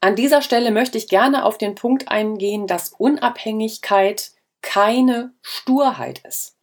An 0.00 0.16
dieser 0.16 0.42
Stelle 0.42 0.70
möchte 0.70 0.98
ich 0.98 1.08
gerne 1.08 1.44
auf 1.44 1.58
den 1.58 1.74
Punkt 1.74 2.08
eingehen, 2.08 2.66
dass 2.66 2.90
Unabhängigkeit 2.90 4.32
keine 4.62 5.34
Sturheit 5.42 6.24
ist. 6.24 6.57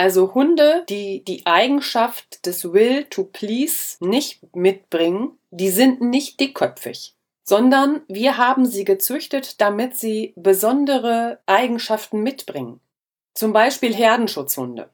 Also 0.00 0.32
Hunde, 0.32 0.86
die 0.88 1.22
die 1.24 1.44
Eigenschaft 1.44 2.46
des 2.46 2.72
Will 2.72 3.04
to 3.04 3.24
Please 3.24 3.98
nicht 4.00 4.56
mitbringen, 4.56 5.38
die 5.50 5.68
sind 5.68 6.00
nicht 6.00 6.40
dickköpfig, 6.40 7.14
sondern 7.42 8.00
wir 8.08 8.38
haben 8.38 8.64
sie 8.64 8.86
gezüchtet, 8.86 9.60
damit 9.60 9.98
sie 9.98 10.32
besondere 10.36 11.40
Eigenschaften 11.44 12.22
mitbringen. 12.22 12.80
Zum 13.34 13.52
Beispiel 13.52 13.94
Herdenschutzhunde. 13.94 14.88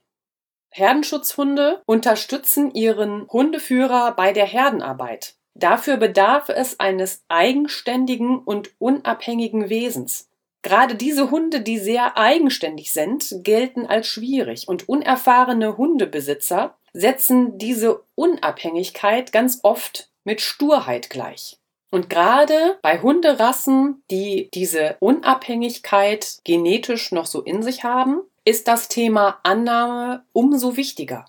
Herdenschutzhunde 0.71 1.83
unterstützen 1.87 2.75
ihren 2.75 3.29
Hundeführer 3.29 4.11
bei 4.11 4.33
der 4.33 4.47
Herdenarbeit. 4.47 5.37
Dafür 5.55 5.99
bedarf 5.99 6.49
es 6.49 6.81
eines 6.81 7.23
eigenständigen 7.29 8.41
und 8.41 8.73
unabhängigen 8.81 9.69
Wesens. 9.69 10.29
Gerade 10.67 10.97
diese 10.97 11.31
Hunde, 11.31 11.61
die 11.61 11.79
sehr 11.79 12.19
eigenständig 12.19 12.91
sind, 12.91 13.33
gelten 13.45 13.87
als 13.87 14.09
schwierig 14.09 14.67
und 14.67 14.89
unerfahrene 14.89 15.77
Hundebesitzer 15.77 16.77
setzen 16.93 17.57
diese 17.57 18.03
Unabhängigkeit 18.17 19.31
ganz 19.31 19.61
oft 19.63 20.11
mit 20.25 20.41
Sturheit 20.41 21.09
gleich. 21.09 21.61
Und 21.93 22.11
gerade 22.11 22.81
bei 22.83 23.01
Hunderassen, 23.01 24.03
die 24.11 24.51
diese 24.55 24.97
Unabhängigkeit 24.99 26.39
genetisch 26.43 27.13
noch 27.13 27.27
so 27.27 27.43
in 27.43 27.63
sich 27.63 27.85
haben, 27.85 28.23
ist 28.45 28.67
das 28.67 28.89
Thema 28.89 29.39
Annahme 29.45 30.25
umso 30.33 30.77
wichtiger. 30.77 31.27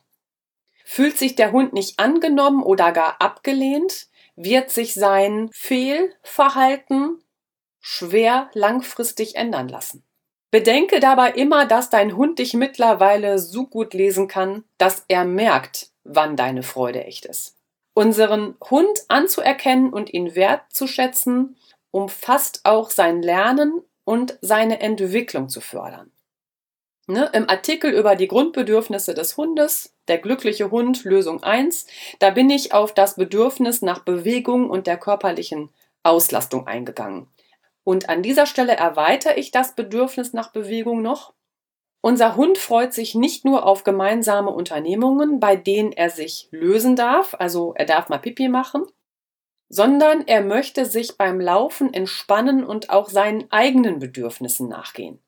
Fühlt 0.83 1.15
sich 1.15 1.35
der 1.35 1.51
Hund 1.51 1.73
nicht 1.73 1.99
angenommen 1.99 2.63
oder 2.63 2.91
gar 2.91 3.21
abgelehnt, 3.21 4.07
wird 4.35 4.71
sich 4.71 4.95
sein 4.95 5.51
Fehlverhalten 5.53 7.19
schwer 7.79 8.49
langfristig 8.53 9.35
ändern 9.35 9.67
lassen. 9.67 10.03
Bedenke 10.51 10.99
dabei 10.99 11.31
immer, 11.31 11.65
dass 11.65 11.89
dein 11.89 12.15
Hund 12.15 12.39
dich 12.39 12.53
mittlerweile 12.53 13.37
so 13.37 13.67
gut 13.67 13.93
lesen 13.93 14.27
kann, 14.27 14.63
dass 14.77 15.03
er 15.07 15.25
merkt, 15.25 15.91
wann 16.03 16.37
deine 16.37 16.63
Freude 16.63 17.03
echt 17.03 17.25
ist. 17.25 17.57
Unseren 17.93 18.55
Hund 18.69 19.05
anzuerkennen 19.09 19.91
und 19.91 20.13
ihn 20.13 20.35
wertzuschätzen, 20.35 21.57
umfasst 21.91 22.61
auch 22.63 22.91
sein 22.91 23.21
Lernen 23.21 23.81
und 24.03 24.37
seine 24.41 24.79
Entwicklung 24.79 25.49
zu 25.49 25.59
fördern. 25.59 26.11
Ne, 27.07 27.29
Im 27.33 27.49
Artikel 27.49 27.91
über 27.91 28.15
die 28.15 28.27
Grundbedürfnisse 28.27 29.13
des 29.13 29.37
Hundes, 29.37 29.95
der 30.07 30.17
glückliche 30.17 30.71
Hund, 30.71 31.05
Lösung 31.05 31.41
1, 31.41 31.87
da 32.19 32.31
bin 32.31 32.49
ich 32.49 32.73
auf 32.73 32.93
das 32.93 33.15
Bedürfnis 33.15 33.81
nach 33.81 33.99
Bewegung 33.99 34.69
und 34.69 34.87
der 34.87 34.97
körperlichen 34.97 35.69
Auslastung 36.03 36.67
eingegangen. 36.67 37.27
Und 37.87 38.09
an 38.09 38.21
dieser 38.21 38.45
Stelle 38.45 38.75
erweitere 38.75 39.35
ich 39.39 39.51
das 39.51 39.73
Bedürfnis 39.73 40.33
nach 40.33 40.51
Bewegung 40.51 41.01
noch. 41.01 41.33
Unser 42.01 42.35
Hund 42.35 42.57
freut 42.57 42.93
sich 42.93 43.15
nicht 43.15 43.45
nur 43.45 43.65
auf 43.65 43.85
gemeinsame 43.85 44.49
Unternehmungen, 44.49 45.39
bei 45.39 45.55
denen 45.55 45.93
er 45.93 46.09
sich 46.09 46.49
lösen 46.51 46.97
darf, 46.97 47.33
also 47.39 47.73
er 47.77 47.85
darf 47.85 48.09
mal 48.09 48.17
Pipi 48.17 48.49
machen, 48.49 48.83
sondern 49.69 50.27
er 50.27 50.41
möchte 50.41 50.83
sich 50.83 51.17
beim 51.17 51.39
Laufen 51.39 51.93
entspannen 51.93 52.65
und 52.65 52.89
auch 52.89 53.07
seinen 53.07 53.49
eigenen 53.51 53.99
Bedürfnissen 53.99 54.67
nachgehen. 54.67 55.19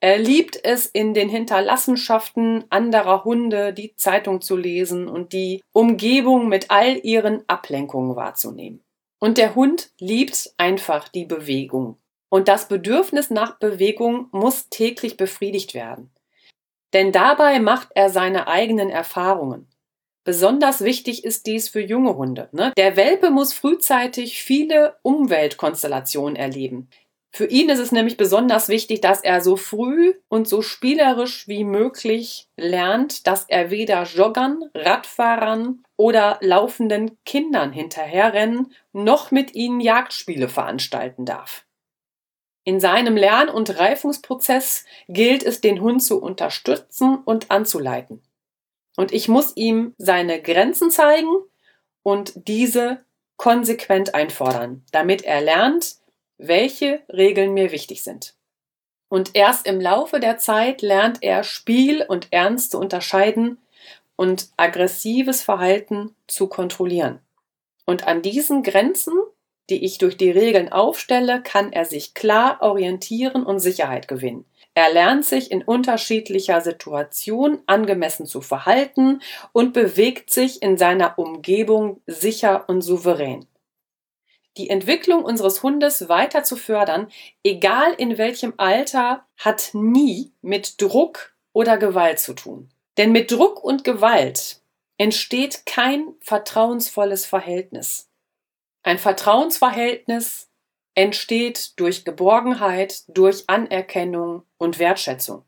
Er 0.00 0.18
liebt 0.18 0.62
es, 0.62 0.84
in 0.84 1.14
den 1.14 1.30
Hinterlassenschaften 1.30 2.66
anderer 2.68 3.24
Hunde 3.24 3.72
die 3.72 3.96
Zeitung 3.96 4.42
zu 4.42 4.58
lesen 4.58 5.08
und 5.08 5.32
die 5.32 5.62
Umgebung 5.72 6.48
mit 6.48 6.70
all 6.70 6.98
ihren 7.02 7.42
Ablenkungen 7.48 8.16
wahrzunehmen. 8.16 8.84
Und 9.18 9.38
der 9.38 9.54
Hund 9.54 9.92
liebt 9.98 10.52
einfach 10.58 11.08
die 11.08 11.24
Bewegung. 11.24 11.96
Und 12.32 12.48
das 12.48 12.66
Bedürfnis 12.66 13.28
nach 13.28 13.58
Bewegung 13.58 14.28
muss 14.32 14.70
täglich 14.70 15.18
befriedigt 15.18 15.74
werden. 15.74 16.10
Denn 16.94 17.12
dabei 17.12 17.60
macht 17.60 17.88
er 17.94 18.08
seine 18.08 18.48
eigenen 18.48 18.88
Erfahrungen. 18.88 19.68
Besonders 20.24 20.82
wichtig 20.82 21.24
ist 21.24 21.46
dies 21.46 21.68
für 21.68 21.82
junge 21.82 22.16
Hunde. 22.16 22.48
Ne? 22.52 22.72
Der 22.78 22.96
Welpe 22.96 23.28
muss 23.28 23.52
frühzeitig 23.52 24.42
viele 24.42 24.96
Umweltkonstellationen 25.02 26.34
erleben. 26.34 26.88
Für 27.32 27.44
ihn 27.44 27.68
ist 27.68 27.80
es 27.80 27.92
nämlich 27.92 28.16
besonders 28.16 28.70
wichtig, 28.70 29.02
dass 29.02 29.22
er 29.22 29.42
so 29.42 29.56
früh 29.56 30.14
und 30.30 30.48
so 30.48 30.62
spielerisch 30.62 31.46
wie 31.48 31.64
möglich 31.64 32.48
lernt, 32.56 33.26
dass 33.26 33.44
er 33.46 33.70
weder 33.70 34.04
Joggern, 34.04 34.70
Radfahrern 34.74 35.82
oder 35.98 36.38
laufenden 36.40 37.18
Kindern 37.26 37.72
hinterherrennen, 37.72 38.72
noch 38.94 39.32
mit 39.32 39.54
ihnen 39.54 39.80
Jagdspiele 39.80 40.48
veranstalten 40.48 41.26
darf. 41.26 41.66
In 42.64 42.78
seinem 42.78 43.16
Lern- 43.16 43.48
und 43.48 43.78
Reifungsprozess 43.78 44.84
gilt 45.08 45.42
es, 45.42 45.60
den 45.60 45.80
Hund 45.80 46.02
zu 46.02 46.22
unterstützen 46.22 47.18
und 47.24 47.50
anzuleiten. 47.50 48.22
Und 48.96 49.12
ich 49.12 49.28
muss 49.28 49.56
ihm 49.56 49.94
seine 49.98 50.40
Grenzen 50.40 50.90
zeigen 50.90 51.34
und 52.02 52.32
diese 52.46 53.04
konsequent 53.36 54.14
einfordern, 54.14 54.84
damit 54.92 55.22
er 55.22 55.40
lernt, 55.40 55.96
welche 56.38 57.02
Regeln 57.08 57.54
mir 57.54 57.72
wichtig 57.72 58.02
sind. 58.02 58.34
Und 59.08 59.32
erst 59.34 59.66
im 59.66 59.80
Laufe 59.80 60.20
der 60.20 60.38
Zeit 60.38 60.82
lernt 60.82 61.22
er 61.22 61.42
Spiel 61.44 62.04
und 62.06 62.28
Ernst 62.30 62.70
zu 62.70 62.78
unterscheiden 62.78 63.58
und 64.16 64.50
aggressives 64.56 65.42
Verhalten 65.42 66.14
zu 66.26 66.46
kontrollieren. 66.46 67.20
Und 67.84 68.06
an 68.06 68.22
diesen 68.22 68.62
Grenzen 68.62 69.14
die 69.70 69.84
ich 69.84 69.98
durch 69.98 70.16
die 70.16 70.30
Regeln 70.30 70.70
aufstelle, 70.70 71.42
kann 71.42 71.72
er 71.72 71.84
sich 71.84 72.14
klar 72.14 72.58
orientieren 72.60 73.44
und 73.44 73.60
Sicherheit 73.60 74.08
gewinnen. 74.08 74.44
Er 74.74 74.92
lernt 74.92 75.24
sich 75.24 75.50
in 75.50 75.62
unterschiedlicher 75.62 76.60
Situation 76.62 77.60
angemessen 77.66 78.26
zu 78.26 78.40
verhalten 78.40 79.20
und 79.52 79.74
bewegt 79.74 80.30
sich 80.30 80.62
in 80.62 80.78
seiner 80.78 81.18
Umgebung 81.18 82.00
sicher 82.06 82.68
und 82.68 82.80
souverän. 82.80 83.46
Die 84.56 84.68
Entwicklung 84.68 85.24
unseres 85.24 85.62
Hundes 85.62 86.08
weiter 86.08 86.44
zu 86.44 86.56
fördern, 86.56 87.08
egal 87.42 87.94
in 87.96 88.18
welchem 88.18 88.54
Alter, 88.58 89.26
hat 89.38 89.70
nie 89.72 90.32
mit 90.42 90.80
Druck 90.80 91.34
oder 91.52 91.78
Gewalt 91.78 92.18
zu 92.18 92.34
tun. 92.34 92.70
Denn 92.98 93.12
mit 93.12 93.30
Druck 93.30 93.62
und 93.62 93.84
Gewalt 93.84 94.60
entsteht 94.98 95.64
kein 95.64 96.14
vertrauensvolles 96.20 97.24
Verhältnis. 97.24 98.10
Ein 98.82 98.98
Vertrauensverhältnis 98.98 100.50
entsteht 100.94 101.78
durch 101.78 102.04
Geborgenheit, 102.04 103.04
durch 103.08 103.44
Anerkennung 103.48 104.42
und 104.58 104.78
Wertschätzung. 104.78 105.44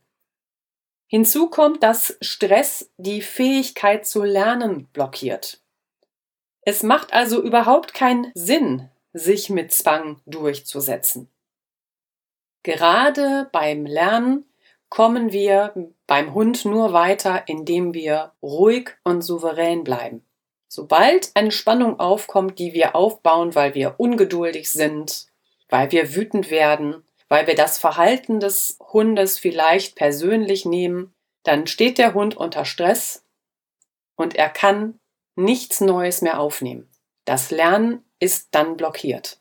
Hinzu 1.06 1.50
kommt, 1.50 1.82
dass 1.82 2.16
Stress 2.20 2.90
die 2.96 3.22
Fähigkeit 3.22 4.06
zu 4.06 4.22
lernen 4.22 4.88
blockiert. 4.92 5.60
Es 6.62 6.82
macht 6.82 7.12
also 7.12 7.42
überhaupt 7.42 7.92
keinen 7.92 8.32
Sinn, 8.34 8.88
sich 9.12 9.50
mit 9.50 9.72
Zwang 9.72 10.20
durchzusetzen. 10.26 11.28
Gerade 12.62 13.48
beim 13.52 13.84
Lernen 13.84 14.46
kommen 14.88 15.30
wir 15.32 15.74
beim 16.06 16.32
Hund 16.34 16.64
nur 16.64 16.92
weiter, 16.92 17.46
indem 17.46 17.92
wir 17.92 18.32
ruhig 18.42 18.90
und 19.04 19.22
souverän 19.22 19.84
bleiben. 19.84 20.23
Sobald 20.74 21.30
eine 21.34 21.52
Spannung 21.52 22.00
aufkommt, 22.00 22.58
die 22.58 22.74
wir 22.74 22.96
aufbauen, 22.96 23.54
weil 23.54 23.76
wir 23.76 23.94
ungeduldig 23.98 24.68
sind, 24.68 25.28
weil 25.68 25.92
wir 25.92 26.16
wütend 26.16 26.50
werden, 26.50 27.04
weil 27.28 27.46
wir 27.46 27.54
das 27.54 27.78
Verhalten 27.78 28.40
des 28.40 28.76
Hundes 28.92 29.38
vielleicht 29.38 29.94
persönlich 29.94 30.64
nehmen, 30.64 31.14
dann 31.44 31.68
steht 31.68 31.96
der 31.96 32.12
Hund 32.12 32.36
unter 32.36 32.64
Stress 32.64 33.24
und 34.16 34.34
er 34.34 34.48
kann 34.48 34.98
nichts 35.36 35.80
Neues 35.80 36.22
mehr 36.22 36.40
aufnehmen. 36.40 36.90
Das 37.24 37.52
Lernen 37.52 38.04
ist 38.18 38.48
dann 38.50 38.76
blockiert. 38.76 39.38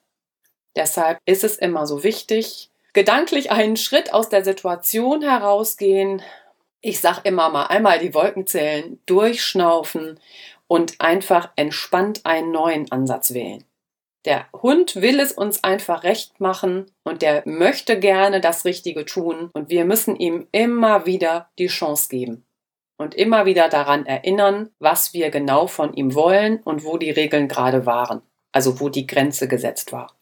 Deshalb 0.76 1.18
ist 1.26 1.44
es 1.44 1.58
immer 1.58 1.88
so 1.88 2.04
wichtig, 2.04 2.70
gedanklich 2.94 3.50
einen 3.50 3.78
Schritt 3.78 4.14
aus 4.14 4.30
der 4.30 4.44
Situation 4.44 5.24
herausgehen. 5.24 6.22
Ich 6.80 7.00
sag 7.00 7.26
immer 7.26 7.50
mal 7.50 7.66
einmal 7.66 7.98
die 7.98 8.14
Wolken 8.14 8.46
zählen, 8.46 9.02
durchschnaufen 9.08 10.20
und 10.74 11.00
einfach 11.00 11.52
entspannt 11.56 12.22
einen 12.24 12.52
neuen 12.52 12.92
Ansatz 12.92 13.36
wählen. 13.36 13.64
Der 14.26 14.48
Hund 14.60 14.96
will 14.96 15.20
es 15.20 15.32
uns 15.32 15.64
einfach 15.64 16.02
recht 16.02 16.40
machen 16.40 16.88
und 17.04 17.22
der 17.22 17.44
möchte 17.46 18.00
gerne 18.00 18.42
das 18.42 18.66
Richtige 18.66 19.06
tun 19.06 19.52
und 19.54 19.70
wir 19.70 19.86
müssen 19.86 20.16
ihm 20.16 20.48
immer 20.52 21.06
wieder 21.06 21.48
die 21.60 21.68
Chance 21.68 22.10
geben 22.10 22.44
und 22.98 23.14
immer 23.14 23.46
wieder 23.46 23.70
daran 23.70 24.08
erinnern, 24.08 24.72
was 24.80 25.14
wir 25.14 25.30
genau 25.30 25.68
von 25.68 25.94
ihm 25.94 26.16
wollen 26.16 26.60
und 26.64 26.84
wo 26.84 26.98
die 26.98 27.12
Regeln 27.12 27.48
gerade 27.48 27.86
waren, 27.86 28.24
also 28.52 28.80
wo 28.80 28.90
die 28.90 29.06
Grenze 29.06 29.48
gesetzt 29.48 29.92
war. 29.92 30.18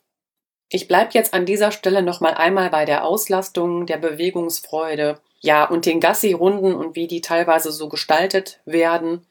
Ich 0.67 0.89
bleibe 0.89 1.11
jetzt 1.13 1.33
an 1.33 1.45
dieser 1.45 1.71
Stelle 1.71 2.01
nochmal 2.03 2.33
einmal 2.33 2.69
bei 2.71 2.83
der 2.83 3.05
Auslastung, 3.05 3.85
der 3.85 3.99
Bewegungsfreude, 3.99 5.17
ja, 5.39 5.63
und 5.63 5.85
den 5.85 6.01
Gassi-Runden 6.01 6.75
und 6.75 6.97
wie 6.97 7.07
die 7.07 7.21
teilweise 7.21 7.71
so 7.71 7.87
gestaltet 7.87 8.59
werden, 8.65 9.25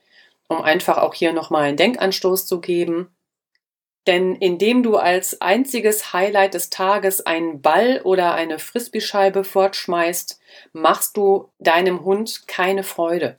um 0.50 0.62
einfach 0.62 0.98
auch 0.98 1.14
hier 1.14 1.32
nochmal 1.32 1.62
einen 1.62 1.76
Denkanstoß 1.76 2.44
zu 2.44 2.60
geben. 2.60 3.14
Denn 4.06 4.34
indem 4.34 4.82
du 4.82 4.96
als 4.96 5.40
einziges 5.40 6.12
Highlight 6.12 6.54
des 6.54 6.70
Tages 6.70 7.24
einen 7.24 7.62
Ball 7.62 8.00
oder 8.02 8.34
eine 8.34 8.58
Frisbeescheibe 8.58 9.44
fortschmeißt, 9.44 10.40
machst 10.72 11.16
du 11.16 11.50
deinem 11.60 12.04
Hund 12.04 12.48
keine 12.48 12.82
Freude. 12.82 13.38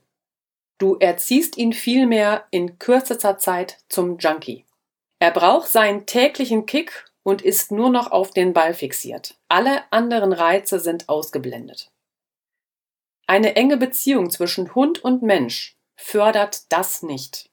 Du 0.77 0.96
erziehst 0.96 1.58
ihn 1.58 1.74
vielmehr 1.74 2.46
in 2.50 2.80
kürzester 2.80 3.38
Zeit 3.38 3.80
zum 3.89 4.18
Junkie. 4.18 4.65
Er 5.20 5.32
braucht 5.32 5.68
seinen 5.68 6.06
täglichen 6.06 6.65
Kick 6.65 7.12
und 7.24 7.41
ist 7.41 7.72
nur 7.72 7.89
noch 7.89 8.12
auf 8.12 8.32
den 8.32 8.53
Ball 8.53 8.74
fixiert. 8.74 9.36
Alle 9.50 9.84
anderen 9.91 10.32
Reize 10.32 10.80
sind 10.80 11.10
ausgeblendet. 11.10 11.91
Eine 13.27 13.56
enge 13.58 13.75
Beziehung 13.75 14.30
zwischen 14.30 14.74
Hund 14.74 15.03
und 15.03 15.24
Mensch 15.24 15.75
fördert 16.01 16.72
das 16.72 17.03
nicht. 17.03 17.50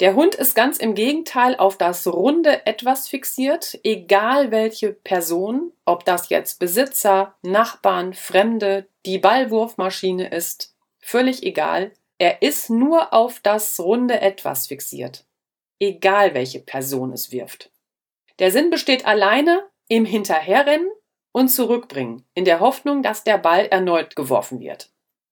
Der 0.00 0.14
Hund 0.14 0.34
ist 0.34 0.54
ganz 0.54 0.78
im 0.78 0.94
Gegenteil 0.94 1.56
auf 1.56 1.76
das 1.76 2.06
runde 2.06 2.66
Etwas 2.66 3.06
fixiert, 3.06 3.78
egal 3.84 4.50
welche 4.50 4.92
Person, 4.92 5.72
ob 5.84 6.04
das 6.04 6.30
jetzt 6.30 6.58
Besitzer, 6.58 7.34
Nachbarn, 7.42 8.14
Fremde, 8.14 8.88
die 9.04 9.18
Ballwurfmaschine 9.18 10.28
ist, 10.28 10.74
völlig 10.98 11.42
egal. 11.42 11.92
Er 12.18 12.42
ist 12.42 12.70
nur 12.70 13.12
auf 13.12 13.40
das 13.40 13.78
runde 13.78 14.20
Etwas 14.20 14.66
fixiert, 14.66 15.26
egal 15.78 16.34
welche 16.34 16.60
Person 16.60 17.12
es 17.12 17.30
wirft. 17.30 17.70
Der 18.38 18.50
Sinn 18.50 18.70
besteht 18.70 19.04
alleine 19.06 19.62
im 19.88 20.06
Hinterherrennen 20.06 20.90
und 21.32 21.48
Zurückbringen, 21.48 22.24
in 22.34 22.46
der 22.46 22.60
Hoffnung, 22.60 23.02
dass 23.02 23.22
der 23.22 23.38
Ball 23.38 23.66
erneut 23.66 24.16
geworfen 24.16 24.60
wird. 24.60 24.90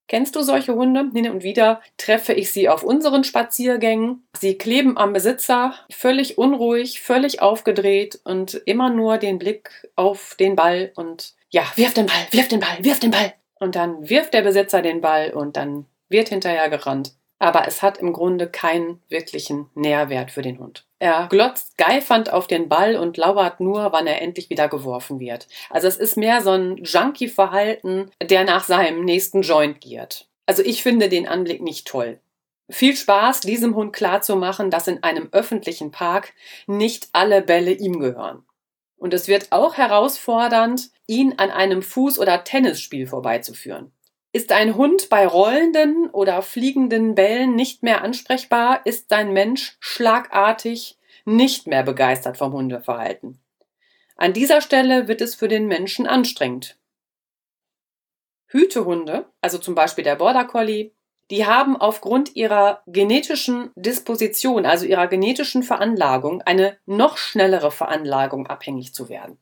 Kennst 0.09 0.35
du 0.35 0.43
solche 0.43 0.75
Hunde? 0.75 1.11
Hin 1.15 1.31
und 1.31 1.43
wieder 1.43 1.81
treffe 1.97 2.33
ich 2.33 2.53
sie 2.53 2.69
auf 2.69 2.83
unseren 2.83 3.25
Spaziergängen. 3.25 4.27
Sie 4.37 4.59
kleben 4.59 4.99
am 4.99 5.13
Besitzer, 5.13 5.75
völlig 5.91 6.39
unruhig, 6.39 7.01
völlig 7.01 7.41
aufgedreht 7.41 8.21
und 8.25 8.55
immer 8.65 8.91
nur 8.91 9.19
den 9.19 9.39
Blick 9.39 9.89
auf 9.95 10.35
den 10.41 10.57
Ball 10.57 10.93
und 10.97 11.35
ja, 11.51 11.63
wirf 11.77 11.95
den 11.95 12.07
Ball, 12.07 12.27
wirf 12.33 12.49
den 12.49 12.61
Ball, 12.61 12.79
wirf 12.81 12.99
den 12.99 13.11
Ball. 13.11 13.35
Und 13.61 13.77
dann 13.77 14.09
wirft 14.09 14.35
der 14.35 14.43
Besitzer 14.43 14.83
den 14.83 15.01
Ball 15.01 15.31
und 15.31 15.57
dann 15.57 15.87
wird 16.09 16.29
hinterher 16.29 16.69
gerannt 16.69 17.13
aber 17.39 17.67
es 17.67 17.83
hat 17.83 17.99
im 17.99 18.13
Grunde 18.13 18.49
keinen 18.49 19.01
wirklichen 19.09 19.71
Nährwert 19.75 20.31
für 20.31 20.43
den 20.43 20.59
Hund. 20.59 20.88
Er 21.01 21.29
glotzt 21.29 21.79
geifernd 21.79 22.33
auf 22.33 22.49
den 22.49 22.69
Ball 22.69 22.97
und 22.97 23.17
lauert 23.17 23.61
nur, 23.61 23.93
wann 23.93 24.09
er 24.09 24.21
endlich 24.21 24.51
wieder 24.51 24.69
geworfen 24.69 25.21
wird. 25.21 25.47
Also 25.71 25.87
es 25.87 25.97
ist 25.97 26.17
mehr 26.17 26.41
so 26.43 26.51
ein 26.51 26.79
Junkie-Verhalten, 26.79 28.11
der 28.21 28.45
nach 28.45 28.65
seinem 28.65 29.05
nächsten 29.05 29.43
Joint 29.43 29.81
giert. 29.81 30.27
Also 30.47 30.63
ich 30.63 30.83
finde 30.83 31.09
den 31.09 31.29
Anblick 31.29 31.63
nicht 31.63 31.87
toll. 31.87 32.19
Viel 32.71 32.97
Spaß, 32.97 33.41
diesem 33.41 33.77
Hund 33.77 33.93
klarzumachen, 33.93 34.71
dass 34.71 34.89
in 34.89 35.03
einem 35.03 35.29
öffentlichen 35.33 35.91
Park 35.91 36.35
nicht 36.67 37.09
alle 37.13 37.43
Bälle 37.43 37.73
ihm 37.73 38.01
gehören. 38.01 38.45
Und 38.97 39.15
es 39.15 39.29
wird 39.29 39.53
auch 39.53 39.77
herausfordernd, 39.77 40.91
ihn 41.07 41.35
an 41.39 41.51
einem 41.51 41.81
Fuß- 41.81 42.19
oder 42.19 42.45
Tennisspiel 42.45 43.07
vorbeizuführen. 43.07 43.93
Ist 44.33 44.53
ein 44.53 44.77
Hund 44.77 45.09
bei 45.09 45.27
rollenden 45.27 46.11
oder 46.11 46.43
fliegenden 46.43 47.15
Bällen 47.15 47.55
nicht 47.55 47.83
mehr 47.83 48.03
ansprechbar, 48.03 48.85
ist 48.85 49.09
sein 49.09 49.33
Mensch 49.33 49.77
schlagartig 49.81 50.99
nicht 51.25 51.67
mehr 51.67 51.83
begeistert 51.83 52.37
vom 52.37 52.53
Hundeverhalten. 52.53 53.41
An 54.17 54.33
dieser 54.33 54.61
Stelle 54.61 55.09
wird 55.09 55.21
es 55.21 55.35
für 55.35 55.49
den 55.49 55.67
Menschen 55.67 56.07
anstrengend. 56.07 56.79
Hütehunde, 58.47 59.27
also 59.41 59.59
zum 59.59 59.75
Beispiel 59.75 60.05
der 60.05 60.17
Border 60.17 60.45
Collie, 60.45 60.93
die 61.31 61.47
haben 61.47 61.77
aufgrund 61.77 62.35
ihrer 62.35 62.83
genetischen 62.87 63.71
Disposition, 63.77 64.65
also 64.65 64.87
ihrer 64.87 65.07
genetischen 65.07 65.63
Veranlagung, 65.63 66.43
eine 66.43 66.79
noch 66.87 67.19
schnellere 67.19 67.71
Veranlagung 67.71 68.47
abhängig 68.47 68.95
zu 68.95 69.09
werden. 69.09 69.39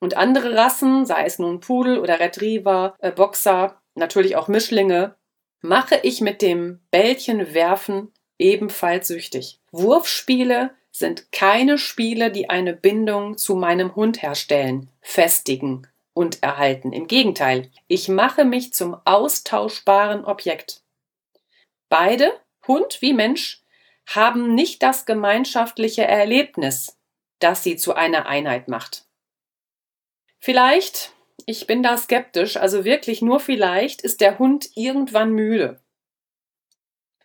Und 0.00 0.16
andere 0.16 0.54
Rassen, 0.54 1.06
sei 1.06 1.24
es 1.24 1.38
nun 1.38 1.60
Pudel 1.60 1.98
oder 1.98 2.20
Retriever, 2.20 2.94
äh, 2.98 3.10
Boxer, 3.10 3.80
natürlich 3.94 4.36
auch 4.36 4.48
Mischlinge, 4.48 5.16
mache 5.60 5.98
ich 6.02 6.20
mit 6.20 6.42
dem 6.42 6.80
Bällchen 6.90 7.54
werfen 7.54 8.12
ebenfalls 8.38 9.08
süchtig. 9.08 9.60
Wurfspiele 9.72 10.74
sind 10.90 11.32
keine 11.32 11.78
Spiele, 11.78 12.30
die 12.30 12.50
eine 12.50 12.74
Bindung 12.74 13.36
zu 13.36 13.56
meinem 13.56 13.94
Hund 13.96 14.22
herstellen, 14.22 14.90
festigen 15.00 15.88
und 16.12 16.42
erhalten. 16.42 16.92
Im 16.92 17.08
Gegenteil, 17.08 17.70
ich 17.88 18.08
mache 18.08 18.44
mich 18.44 18.72
zum 18.72 18.96
austauschbaren 19.04 20.24
Objekt. 20.24 20.82
Beide, 21.88 22.32
Hund 22.66 22.98
wie 23.00 23.12
Mensch, 23.12 23.62
haben 24.06 24.54
nicht 24.54 24.82
das 24.82 25.06
gemeinschaftliche 25.06 26.04
Erlebnis, 26.04 26.98
das 27.38 27.62
sie 27.62 27.76
zu 27.76 27.94
einer 27.94 28.26
Einheit 28.26 28.68
macht. 28.68 29.06
Vielleicht 30.38 31.13
ich 31.46 31.66
bin 31.66 31.82
da 31.82 31.96
skeptisch, 31.96 32.56
also 32.56 32.84
wirklich 32.84 33.22
nur 33.22 33.40
vielleicht 33.40 34.02
ist 34.02 34.20
der 34.20 34.38
Hund 34.38 34.70
irgendwann 34.74 35.32
müde. 35.32 35.80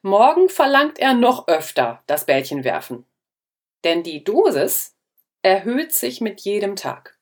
Morgen 0.01 0.49
verlangt 0.49 0.99
er 0.99 1.13
noch 1.13 1.47
öfter 1.47 2.03
das 2.07 2.25
Bällchen 2.25 2.63
werfen. 2.63 3.05
Denn 3.83 4.03
die 4.03 4.23
Dosis 4.23 4.95
erhöht 5.41 5.93
sich 5.93 6.21
mit 6.21 6.41
jedem 6.41 6.75
Tag. 6.75 7.17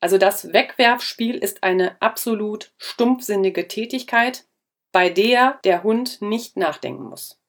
Also 0.00 0.18
das 0.18 0.52
Wegwerfspiel 0.52 1.36
ist 1.36 1.62
eine 1.62 2.00
absolut 2.02 2.72
stumpfsinnige 2.76 3.68
Tätigkeit, 3.68 4.44
bei 4.90 5.10
der 5.10 5.60
der 5.64 5.84
Hund 5.84 6.20
nicht 6.20 6.56
nachdenken 6.56 7.04
muss. 7.04 7.40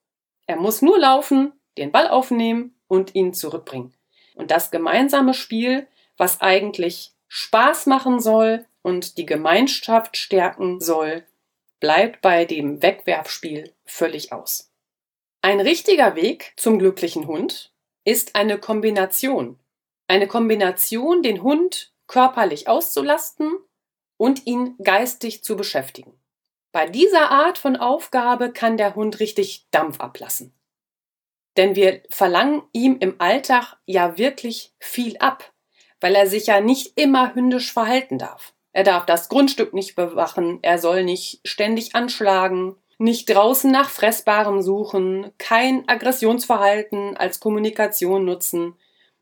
Er 0.46 0.56
muss 0.56 0.82
nur 0.82 0.98
laufen, 0.98 1.52
den 1.76 1.90
Ball 1.90 2.08
aufnehmen 2.08 2.76
und 2.86 3.14
ihn 3.14 3.34
zurückbringen. 3.34 3.92
Und 4.34 4.50
das 4.50 4.70
gemeinsame 4.70 5.34
Spiel, 5.34 5.88
was 6.16 6.40
eigentlich 6.40 7.13
Spaß 7.36 7.86
machen 7.86 8.20
soll 8.20 8.64
und 8.82 9.18
die 9.18 9.26
Gemeinschaft 9.26 10.16
stärken 10.16 10.80
soll, 10.80 11.26
bleibt 11.80 12.20
bei 12.20 12.44
dem 12.44 12.80
Wegwerfspiel 12.80 13.74
völlig 13.84 14.32
aus. 14.32 14.70
Ein 15.42 15.58
richtiger 15.58 16.14
Weg 16.14 16.52
zum 16.56 16.78
glücklichen 16.78 17.26
Hund 17.26 17.72
ist 18.04 18.36
eine 18.36 18.56
Kombination. 18.60 19.58
Eine 20.06 20.28
Kombination, 20.28 21.24
den 21.24 21.42
Hund 21.42 21.92
körperlich 22.06 22.68
auszulasten 22.68 23.52
und 24.16 24.46
ihn 24.46 24.76
geistig 24.80 25.42
zu 25.42 25.56
beschäftigen. 25.56 26.16
Bei 26.70 26.88
dieser 26.88 27.32
Art 27.32 27.58
von 27.58 27.74
Aufgabe 27.74 28.52
kann 28.52 28.76
der 28.76 28.94
Hund 28.94 29.18
richtig 29.18 29.66
Dampf 29.72 29.98
ablassen. 29.98 30.54
Denn 31.56 31.74
wir 31.74 32.04
verlangen 32.10 32.62
ihm 32.70 32.98
im 33.00 33.20
Alltag 33.20 33.76
ja 33.86 34.18
wirklich 34.18 34.72
viel 34.78 35.16
ab 35.18 35.52
weil 36.00 36.14
er 36.14 36.26
sich 36.26 36.46
ja 36.46 36.60
nicht 36.60 36.98
immer 36.98 37.34
hündisch 37.34 37.72
verhalten 37.72 38.18
darf. 38.18 38.52
Er 38.72 38.84
darf 38.84 39.06
das 39.06 39.28
Grundstück 39.28 39.72
nicht 39.72 39.94
bewachen, 39.94 40.58
er 40.62 40.78
soll 40.78 41.04
nicht 41.04 41.40
ständig 41.44 41.94
anschlagen, 41.94 42.76
nicht 42.98 43.26
draußen 43.26 43.70
nach 43.70 43.88
Fressbarem 43.88 44.62
suchen, 44.62 45.32
kein 45.38 45.88
Aggressionsverhalten 45.88 47.16
als 47.16 47.40
Kommunikation 47.40 48.24
nutzen, 48.24 48.74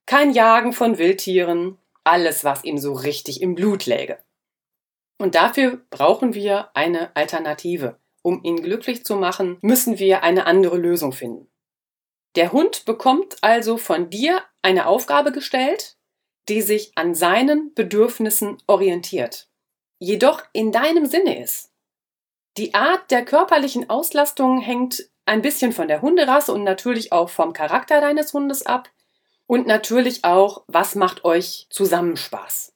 kein 0.07 0.33
Jagen 0.33 0.73
von 0.73 0.99
Wildtieren, 0.99 1.79
alles, 2.05 2.45
was 2.45 2.65
ihm 2.65 2.79
so 2.79 2.93
richtig 2.93 3.43
im 3.43 3.55
Blut 3.55 3.87
läge. 3.87 4.19
Und 5.19 5.35
dafür 5.35 5.81
brauchen 5.91 6.35
wir 6.35 6.71
eine 6.75 7.15
Alternative. 7.15 7.99
Um 8.23 8.43
ihn 8.45 8.63
glücklich 8.63 9.05
zu 9.05 9.17
machen, 9.17 9.59
müssen 9.61 9.99
wir 9.99 10.23
eine 10.23 10.47
andere 10.47 10.77
Lösung 10.79 11.13
finden. 11.13 11.49
Der 12.35 12.53
Hund 12.53 12.85
bekommt 12.85 13.37
also 13.43 13.77
von 13.77 14.11
dir 14.11 14.43
eine 14.63 14.87
Aufgabe 14.87 15.33
gestellt, 15.33 15.97
die 16.49 16.63
sich 16.63 16.93
an 16.97 17.15
seinen 17.15 17.75
Bedürfnissen 17.75 18.59
orientiert, 18.67 19.49
jedoch 19.99 20.43
in 20.53 20.73
deinem 20.73 21.07
Sinne 21.07 21.43
ist. 21.43 21.71
Die 22.57 22.75
Art 22.75 23.11
der 23.11 23.25
körperlichen 23.25 23.89
Auslastung 23.89 24.61
hängt 24.61 25.09
ein 25.25 25.43
bisschen 25.43 25.73
von 25.73 25.89
der 25.89 26.03
Hunderasse 26.03 26.53
und 26.53 26.65
natürlich 26.65 27.13
auch 27.13 27.31
vom 27.31 27.53
Charakter 27.53 28.01
deines 28.01 28.33
Hundes 28.33 28.67
ab. 28.67 28.91
Und 29.47 29.67
natürlich 29.67 30.25
auch, 30.25 30.65
was 30.67 30.95
macht 30.95 31.25
euch 31.25 31.67
zusammen 31.71 32.17
Spaß. 32.17 32.73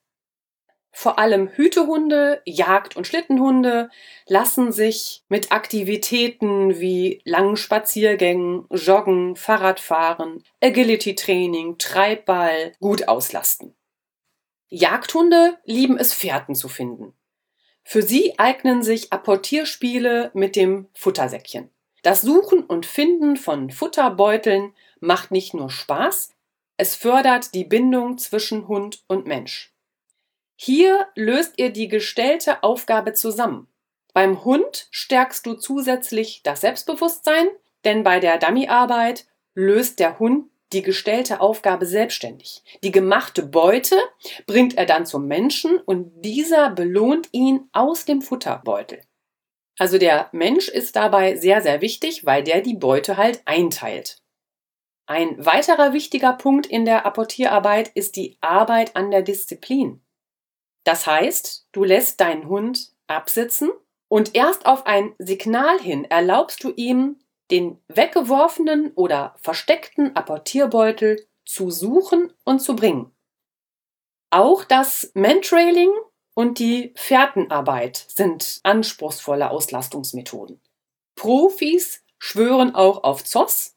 Vor 0.98 1.18
allem 1.18 1.50
Hütehunde, 1.50 2.40
Jagd- 2.46 2.96
und 2.96 3.06
Schlittenhunde 3.06 3.90
lassen 4.26 4.72
sich 4.72 5.22
mit 5.28 5.52
Aktivitäten 5.52 6.80
wie 6.80 7.20
langen 7.26 7.59
Spaziergängen, 7.59 8.64
Joggen, 8.70 9.37
Fahrradfahren, 9.37 10.42
Agility-Training, 10.62 11.76
Treibball 11.76 12.72
gut 12.80 13.09
auslasten. 13.09 13.76
Jagdhunde 14.68 15.59
lieben 15.66 15.98
es, 15.98 16.14
Fährten 16.14 16.54
zu 16.54 16.66
finden. 16.66 17.12
Für 17.85 18.00
sie 18.00 18.38
eignen 18.38 18.82
sich 18.82 19.12
Apportierspiele 19.12 20.30
mit 20.32 20.56
dem 20.56 20.88
Futtersäckchen. 20.94 21.68
Das 22.04 22.22
Suchen 22.22 22.64
und 22.64 22.87
Finden 22.87 23.37
von 23.37 23.68
Futterbeuteln 23.68 24.72
macht 25.00 25.30
nicht 25.30 25.52
nur 25.52 25.68
Spaß, 25.68 26.32
es 26.78 26.94
fördert 26.94 27.52
die 27.52 27.64
Bindung 27.64 28.16
zwischen 28.16 28.66
Hund 28.66 29.04
und 29.09 29.26
Mensch. 29.26 29.76
Hier 30.57 31.07
löst 31.14 31.55
ihr 31.59 31.71
die 31.71 31.88
gestellte 31.88 32.62
Aufgabe 32.62 33.12
zusammen. 33.12 33.69
Beim 34.14 34.45
Hund 34.45 34.88
stärkst 34.90 35.45
du 35.45 35.55
zusätzlich 35.55 36.42
das 36.42 36.62
Selbstbewusstsein, 36.62 37.47
denn 37.85 38.03
bei 38.03 38.19
der 38.19 38.38
Dummyarbeit 38.38 39.27
löst 39.55 40.01
der 40.01 40.19
Hund 40.19 40.51
die 40.73 40.83
gestellte 40.83 41.40
Aufgabe 41.40 41.87
selbstständig. 41.87 42.62
Die 42.83 42.90
gemachte 42.90 43.42
Beute 43.45 43.97
bringt 44.47 44.77
er 44.77 44.87
dann 44.87 45.07
zum 45.07 45.27
Menschen 45.27 45.79
und 45.79 46.11
dieser 46.25 46.71
belohnt 46.71 47.29
ihn 47.33 47.69
aus 47.73 48.05
dem 48.05 48.23
Futterbeutel. 48.23 49.03
Also 49.79 49.99
der 49.99 50.29
Mensch 50.33 50.69
ist 50.69 50.97
dabei 50.97 51.37
sehr, 51.37 51.61
sehr 51.61 51.83
wichtig, 51.83 52.25
weil 52.25 52.42
der 52.42 52.62
die 52.62 52.75
Beute 52.75 53.16
halt 53.16 53.42
einteilt. 53.45 54.23
Ein 55.07 55.45
weiterer 55.45 55.92
wichtiger 55.92 56.33
Punkt 56.33 56.66
in 56.66 56.85
der 56.85 57.07
Apportierarbeit 57.07 57.88
ist 57.95 58.16
die 58.16 58.38
Arbeit 58.40 58.97
an 58.97 59.11
der 59.11 59.23
Disziplin. 59.23 60.03
Das 60.87 61.05
heißt, 61.05 61.66
du 61.72 61.83
lässt 61.83 62.20
deinen 62.20 62.49
Hund 62.49 62.92
absitzen 63.09 63.72
und 64.07 64.37
erst 64.37 64.66
auf 64.66 64.87
ein 64.87 65.16
Signal 65.18 65.81
hin 65.81 66.05
erlaubst 66.05 66.62
du 66.62 66.70
ihm, 66.70 67.18
den 67.51 67.83
weggeworfenen 67.88 68.92
oder 68.94 69.35
versteckten 69.42 70.14
Apportierbeutel 70.14 71.27
zu 71.44 71.72
suchen 71.72 72.33
und 72.44 72.61
zu 72.61 72.77
bringen. 72.77 73.11
Auch 74.31 74.62
das 74.62 75.11
Mantrailing 75.14 75.90
und 76.35 76.61
die 76.61 76.92
Fährtenarbeit 76.94 78.07
sind 78.09 78.61
anspruchsvolle 78.62 79.51
Auslastungsmethoden. 79.51 80.61
Profis 81.16 82.05
schwören 82.18 82.77
auch 82.77 83.03
auf 83.03 83.25
ZOS. 83.25 83.75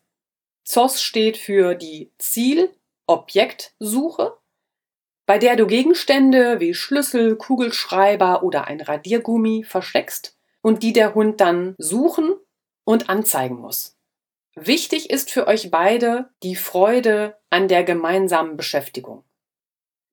ZOS 0.63 1.01
steht 1.01 1.37
für 1.37 1.73
die 1.73 2.11
Ziel-Objektsuche, 2.19 4.38
bei 5.29 5.37
der 5.37 5.55
du 5.55 5.67
Gegenstände 5.67 6.59
wie 6.59 6.73
Schlüssel, 6.73 7.35
Kugelschreiber 7.35 8.41
oder 8.41 8.65
ein 8.65 8.81
Radiergummi 8.81 9.63
versteckst 9.63 10.35
und 10.63 10.81
die 10.81 10.91
der 10.91 11.13
Hund 11.13 11.39
dann 11.39 11.75
suchen 11.77 12.33
und 12.83 13.09
anzeigen 13.11 13.57
muss. 13.57 13.95
Wichtig 14.55 15.11
ist 15.11 15.29
für 15.29 15.45
euch 15.45 15.69
beide 15.69 16.31
die 16.41 16.55
Freude 16.55 17.37
an 17.51 17.67
der 17.67 17.83
gemeinsamen 17.83 18.57
Beschäftigung. 18.57 19.23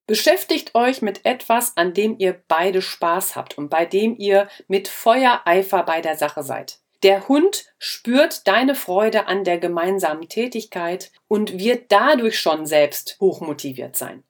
Beschäftigt 0.07 0.75
euch 0.75 1.01
mit 1.01 1.25
etwas, 1.25 1.79
an 1.79 1.95
dem 1.95 2.19
ihr 2.19 2.39
beide 2.47 2.83
Spaß 2.83 3.37
habt 3.37 3.57
und 3.57 3.71
bei 3.71 3.87
dem 3.87 4.19
ihr 4.19 4.49
mit 4.69 4.87
Feuereifer 4.87 5.83
bei 5.85 6.03
der 6.03 6.19
Sache 6.19 6.43
seid. 6.43 6.81
Der 7.03 7.27
Hund 7.27 7.65
spürt 7.79 8.47
deine 8.47 8.75
Freude 8.75 9.29
an 9.29 9.45
der 9.45 9.57
gemeinsamen 9.57 10.29
Tätigkeit 10.29 11.11
und 11.27 11.59
wird 11.59 11.91
dadurch 11.91 12.39
schon 12.39 12.67
selbst 12.67 13.17
hochmotiviert 13.19 13.97
sein. 13.97 14.26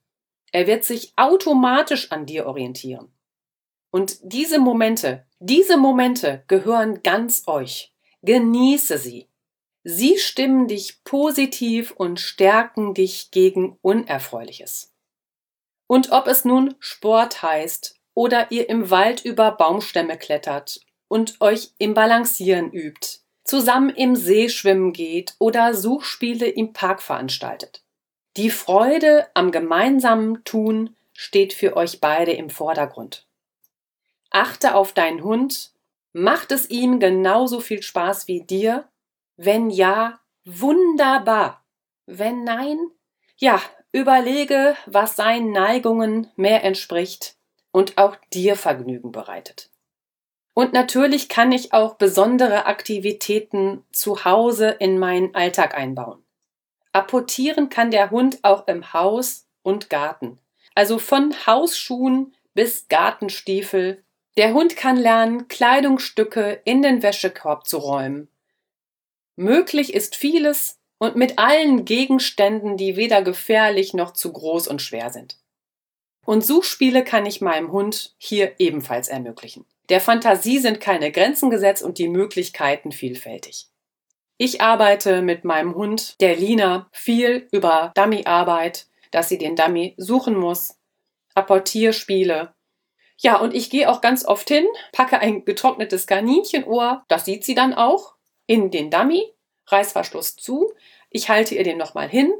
Er 0.52 0.66
wird 0.66 0.84
sich 0.84 1.12
automatisch 1.16 2.12
an 2.12 2.26
dir 2.26 2.46
orientieren. 2.46 3.12
Und 3.90 4.18
diese 4.22 4.58
Momente, 4.58 5.26
diese 5.38 5.76
Momente 5.76 6.44
gehören 6.48 7.02
ganz 7.02 7.44
euch. 7.46 7.94
Genieße 8.22 8.98
sie. 8.98 9.28
Sie 9.84 10.18
stimmen 10.18 10.66
dich 10.66 11.04
positiv 11.04 11.92
und 11.92 12.18
stärken 12.18 12.92
dich 12.92 13.30
gegen 13.30 13.78
Unerfreuliches. 13.82 14.92
Und 15.86 16.10
ob 16.10 16.26
es 16.26 16.44
nun 16.44 16.74
Sport 16.80 17.42
heißt 17.42 17.94
oder 18.12 18.50
ihr 18.50 18.68
im 18.68 18.90
Wald 18.90 19.24
über 19.24 19.52
Baumstämme 19.52 20.18
klettert 20.18 20.80
und 21.08 21.40
euch 21.40 21.70
im 21.78 21.94
Balancieren 21.94 22.72
übt, 22.72 23.20
zusammen 23.44 23.90
im 23.90 24.16
See 24.16 24.48
schwimmen 24.48 24.92
geht 24.92 25.36
oder 25.38 25.72
Suchspiele 25.72 26.48
im 26.48 26.72
Park 26.72 27.00
veranstaltet. 27.00 27.85
Die 28.36 28.50
Freude 28.50 29.26
am 29.32 29.50
gemeinsamen 29.50 30.44
Tun 30.44 30.94
steht 31.14 31.54
für 31.54 31.76
euch 31.76 32.00
beide 32.00 32.32
im 32.32 32.50
Vordergrund. 32.50 33.26
Achte 34.30 34.74
auf 34.74 34.92
deinen 34.92 35.24
Hund 35.24 35.72
Macht 36.18 36.50
es 36.50 36.70
ihm 36.70 36.98
genauso 36.98 37.60
viel 37.60 37.82
Spaß 37.82 38.26
wie 38.26 38.40
dir? 38.40 38.88
Wenn 39.36 39.68
ja, 39.68 40.18
wunderbar. 40.46 41.62
Wenn 42.06 42.42
nein, 42.42 42.78
ja, 43.36 43.60
überlege, 43.92 44.76
was 44.86 45.16
seinen 45.16 45.52
Neigungen 45.52 46.30
mehr 46.36 46.64
entspricht 46.64 47.36
und 47.70 47.98
auch 47.98 48.16
dir 48.32 48.56
Vergnügen 48.56 49.12
bereitet. 49.12 49.68
Und 50.54 50.72
natürlich 50.72 51.28
kann 51.28 51.52
ich 51.52 51.74
auch 51.74 51.96
besondere 51.96 52.64
Aktivitäten 52.64 53.84
zu 53.92 54.24
Hause 54.24 54.68
in 54.78 54.98
meinen 54.98 55.34
Alltag 55.34 55.76
einbauen. 55.76 56.25
Apportieren 56.96 57.68
kann 57.68 57.90
der 57.90 58.10
Hund 58.10 58.38
auch 58.42 58.66
im 58.68 58.94
Haus 58.94 59.46
und 59.62 59.90
Garten. 59.90 60.38
Also 60.74 60.98
von 60.98 61.34
Hausschuhen 61.46 62.34
bis 62.54 62.88
Gartenstiefel 62.88 64.02
der 64.38 64.54
Hund 64.54 64.76
kann 64.76 64.96
lernen, 64.96 65.46
Kleidungsstücke 65.46 66.62
in 66.64 66.80
den 66.80 67.02
Wäschekorb 67.02 67.66
zu 67.66 67.76
räumen. 67.76 68.28
Möglich 69.36 69.92
ist 69.92 70.16
vieles 70.16 70.78
und 70.96 71.16
mit 71.16 71.38
allen 71.38 71.84
Gegenständen, 71.84 72.78
die 72.78 72.96
weder 72.96 73.20
gefährlich 73.20 73.92
noch 73.92 74.14
zu 74.14 74.32
groß 74.32 74.66
und 74.66 74.80
schwer 74.80 75.10
sind. 75.10 75.36
Und 76.24 76.46
Suchspiele 76.46 77.04
kann 77.04 77.26
ich 77.26 77.42
meinem 77.42 77.72
Hund 77.72 78.14
hier 78.16 78.54
ebenfalls 78.58 79.08
ermöglichen. 79.08 79.66
Der 79.90 80.00
Fantasie 80.00 80.60
sind 80.60 80.80
keine 80.80 81.12
Grenzen 81.12 81.50
gesetzt 81.50 81.82
und 81.82 81.98
die 81.98 82.08
Möglichkeiten 82.08 82.90
vielfältig. 82.90 83.68
Ich 84.38 84.60
arbeite 84.60 85.22
mit 85.22 85.44
meinem 85.44 85.74
Hund, 85.74 86.20
der 86.20 86.36
Lina, 86.36 86.88
viel 86.92 87.48
über 87.52 87.92
Dummyarbeit, 87.94 88.86
dass 89.10 89.28
sie 89.28 89.38
den 89.38 89.56
Dummy 89.56 89.94
suchen 89.96 90.36
muss, 90.36 90.78
Apportierspiele 91.34 92.54
ja, 93.18 93.36
und 93.36 93.54
ich 93.54 93.70
gehe 93.70 93.90
auch 93.90 94.00
ganz 94.00 94.24
oft 94.26 94.48
hin, 94.48 94.66
packe 94.92 95.18
ein 95.18 95.44
getrocknetes 95.44 96.06
Kaninchenohr, 96.06 97.04
das 97.08 97.24
sieht 97.24 97.44
sie 97.44 97.54
dann 97.54 97.72
auch, 97.72 98.14
in 98.46 98.70
den 98.70 98.90
Dummy, 98.90 99.32
Reißverschluss 99.66 100.36
zu. 100.36 100.72
Ich 101.10 101.28
halte 101.28 101.54
ihr 101.54 101.64
den 101.64 101.78
nochmal 101.78 102.08
hin, 102.08 102.32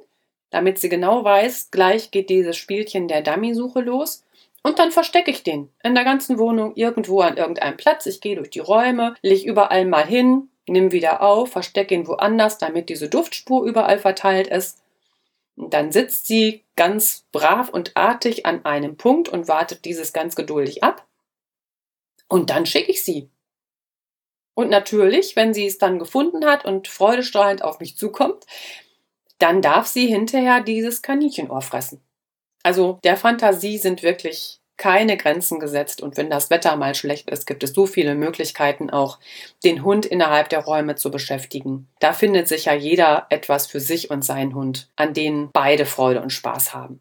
damit 0.50 0.78
sie 0.78 0.88
genau 0.88 1.24
weiß, 1.24 1.70
gleich 1.70 2.10
geht 2.10 2.30
dieses 2.30 2.56
Spielchen 2.56 3.08
der 3.08 3.22
Dummy-Suche 3.22 3.80
los. 3.80 4.22
Und 4.62 4.78
dann 4.78 4.92
verstecke 4.92 5.30
ich 5.30 5.42
den 5.42 5.70
in 5.82 5.94
der 5.94 6.04
ganzen 6.04 6.38
Wohnung 6.38 6.74
irgendwo 6.74 7.20
an 7.20 7.36
irgendeinem 7.36 7.76
Platz. 7.76 8.06
Ich 8.06 8.20
gehe 8.20 8.36
durch 8.36 8.50
die 8.50 8.60
Räume, 8.60 9.14
leg 9.22 9.44
überall 9.44 9.86
mal 9.86 10.06
hin, 10.06 10.50
nimm 10.66 10.92
wieder 10.92 11.22
auf, 11.22 11.52
verstecke 11.52 11.94
ihn 11.94 12.06
woanders, 12.06 12.58
damit 12.58 12.88
diese 12.88 13.08
Duftspur 13.08 13.64
überall 13.64 13.98
verteilt 13.98 14.48
ist. 14.48 14.82
Dann 15.56 15.90
sitzt 15.92 16.26
sie 16.26 16.64
ganz 16.76 17.24
brav 17.32 17.70
und 17.70 17.96
artig 17.96 18.44
an 18.44 18.64
einem 18.64 18.96
Punkt 18.96 19.28
und 19.28 19.48
wartet 19.48 19.84
dieses 19.84 20.12
ganz 20.12 20.36
geduldig 20.36 20.84
ab. 20.84 21.06
Und 22.28 22.50
dann 22.50 22.66
schicke 22.66 22.90
ich 22.90 23.04
sie. 23.04 23.30
Und 24.54 24.70
natürlich, 24.70 25.36
wenn 25.36 25.54
sie 25.54 25.66
es 25.66 25.78
dann 25.78 25.98
gefunden 25.98 26.44
hat 26.44 26.64
und 26.64 26.88
freudestrahlend 26.88 27.62
auf 27.62 27.78
mich 27.78 27.96
zukommt, 27.96 28.44
dann 29.38 29.62
darf 29.62 29.86
sie 29.86 30.06
hinterher 30.06 30.62
dieses 30.62 31.02
Kaninchenohr 31.02 31.60
fressen. 31.60 32.00
Also 32.62 32.98
der 33.04 33.16
Fantasie 33.16 33.78
sind 33.78 34.02
wirklich 34.02 34.60
keine 34.76 35.16
Grenzen 35.16 35.58
gesetzt 35.58 36.02
und 36.02 36.16
wenn 36.16 36.30
das 36.30 36.50
Wetter 36.50 36.76
mal 36.76 36.94
schlecht 36.94 37.30
ist, 37.30 37.46
gibt 37.46 37.62
es 37.62 37.72
so 37.72 37.86
viele 37.86 38.14
Möglichkeiten 38.14 38.90
auch, 38.90 39.18
den 39.64 39.82
Hund 39.82 40.06
innerhalb 40.06 40.48
der 40.48 40.64
Räume 40.64 40.96
zu 40.96 41.10
beschäftigen. 41.10 41.88
Da 42.00 42.12
findet 42.12 42.48
sich 42.48 42.66
ja 42.66 42.74
jeder 42.74 43.26
etwas 43.30 43.66
für 43.66 43.80
sich 43.80 44.10
und 44.10 44.24
seinen 44.24 44.54
Hund, 44.54 44.90
an 44.96 45.14
denen 45.14 45.50
beide 45.52 45.86
Freude 45.86 46.20
und 46.20 46.30
Spaß 46.30 46.74
haben. 46.74 47.00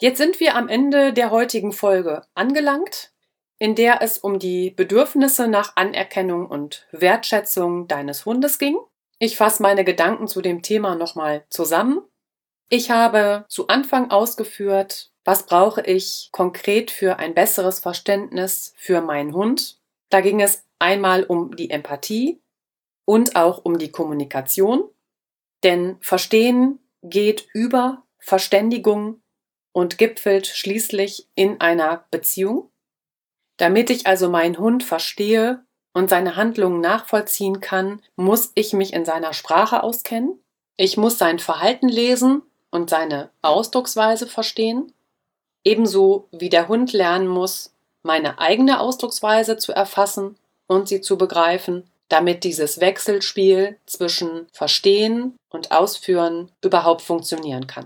Jetzt 0.00 0.18
sind 0.18 0.38
wir 0.38 0.54
am 0.54 0.68
Ende 0.68 1.12
der 1.12 1.30
heutigen 1.30 1.72
Folge 1.72 2.22
angelangt, 2.34 3.10
in 3.58 3.74
der 3.74 4.00
es 4.00 4.18
um 4.18 4.38
die 4.38 4.70
Bedürfnisse 4.70 5.48
nach 5.48 5.72
Anerkennung 5.74 6.46
und 6.46 6.86
Wertschätzung 6.92 7.88
deines 7.88 8.24
Hundes 8.24 8.58
ging. 8.58 8.78
Ich 9.18 9.36
fasse 9.36 9.62
meine 9.62 9.84
Gedanken 9.84 10.28
zu 10.28 10.40
dem 10.40 10.62
Thema 10.62 10.94
nochmal 10.94 11.44
zusammen. 11.50 12.00
Ich 12.68 12.90
habe 12.90 13.44
zu 13.48 13.66
Anfang 13.66 14.10
ausgeführt, 14.10 15.10
was 15.28 15.42
brauche 15.42 15.82
ich 15.82 16.30
konkret 16.32 16.90
für 16.90 17.18
ein 17.18 17.34
besseres 17.34 17.80
Verständnis 17.80 18.72
für 18.78 19.02
meinen 19.02 19.34
Hund? 19.34 19.78
Da 20.08 20.22
ging 20.22 20.40
es 20.40 20.64
einmal 20.78 21.22
um 21.22 21.54
die 21.54 21.68
Empathie 21.68 22.40
und 23.04 23.36
auch 23.36 23.62
um 23.62 23.76
die 23.78 23.92
Kommunikation. 23.92 24.88
Denn 25.64 25.98
Verstehen 26.00 26.78
geht 27.02 27.46
über 27.52 28.04
Verständigung 28.18 29.20
und 29.72 29.98
gipfelt 29.98 30.46
schließlich 30.46 31.28
in 31.34 31.60
einer 31.60 32.06
Beziehung. 32.10 32.70
Damit 33.58 33.90
ich 33.90 34.06
also 34.06 34.30
meinen 34.30 34.56
Hund 34.56 34.82
verstehe 34.82 35.62
und 35.92 36.08
seine 36.08 36.36
Handlungen 36.36 36.80
nachvollziehen 36.80 37.60
kann, 37.60 38.00
muss 38.16 38.52
ich 38.54 38.72
mich 38.72 38.94
in 38.94 39.04
seiner 39.04 39.34
Sprache 39.34 39.82
auskennen. 39.82 40.42
Ich 40.78 40.96
muss 40.96 41.18
sein 41.18 41.38
Verhalten 41.38 41.90
lesen 41.90 42.40
und 42.70 42.88
seine 42.88 43.28
Ausdrucksweise 43.42 44.26
verstehen. 44.26 44.94
Ebenso 45.68 46.28
wie 46.30 46.48
der 46.48 46.66
Hund 46.68 46.94
lernen 46.94 47.28
muss, 47.28 47.74
meine 48.02 48.38
eigene 48.38 48.80
Ausdrucksweise 48.80 49.58
zu 49.58 49.72
erfassen 49.72 50.38
und 50.66 50.88
sie 50.88 51.02
zu 51.02 51.18
begreifen, 51.18 51.84
damit 52.08 52.42
dieses 52.42 52.80
Wechselspiel 52.80 53.76
zwischen 53.84 54.46
Verstehen 54.50 55.36
und 55.50 55.70
Ausführen 55.70 56.50
überhaupt 56.64 57.02
funktionieren 57.02 57.66
kann. 57.66 57.84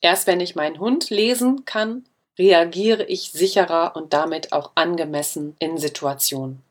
Erst 0.00 0.28
wenn 0.28 0.38
ich 0.38 0.54
meinen 0.54 0.78
Hund 0.78 1.10
lesen 1.10 1.64
kann, 1.64 2.04
reagiere 2.38 3.02
ich 3.02 3.32
sicherer 3.32 3.96
und 3.96 4.12
damit 4.12 4.52
auch 4.52 4.70
angemessen 4.76 5.56
in 5.58 5.78
Situationen. 5.78 6.62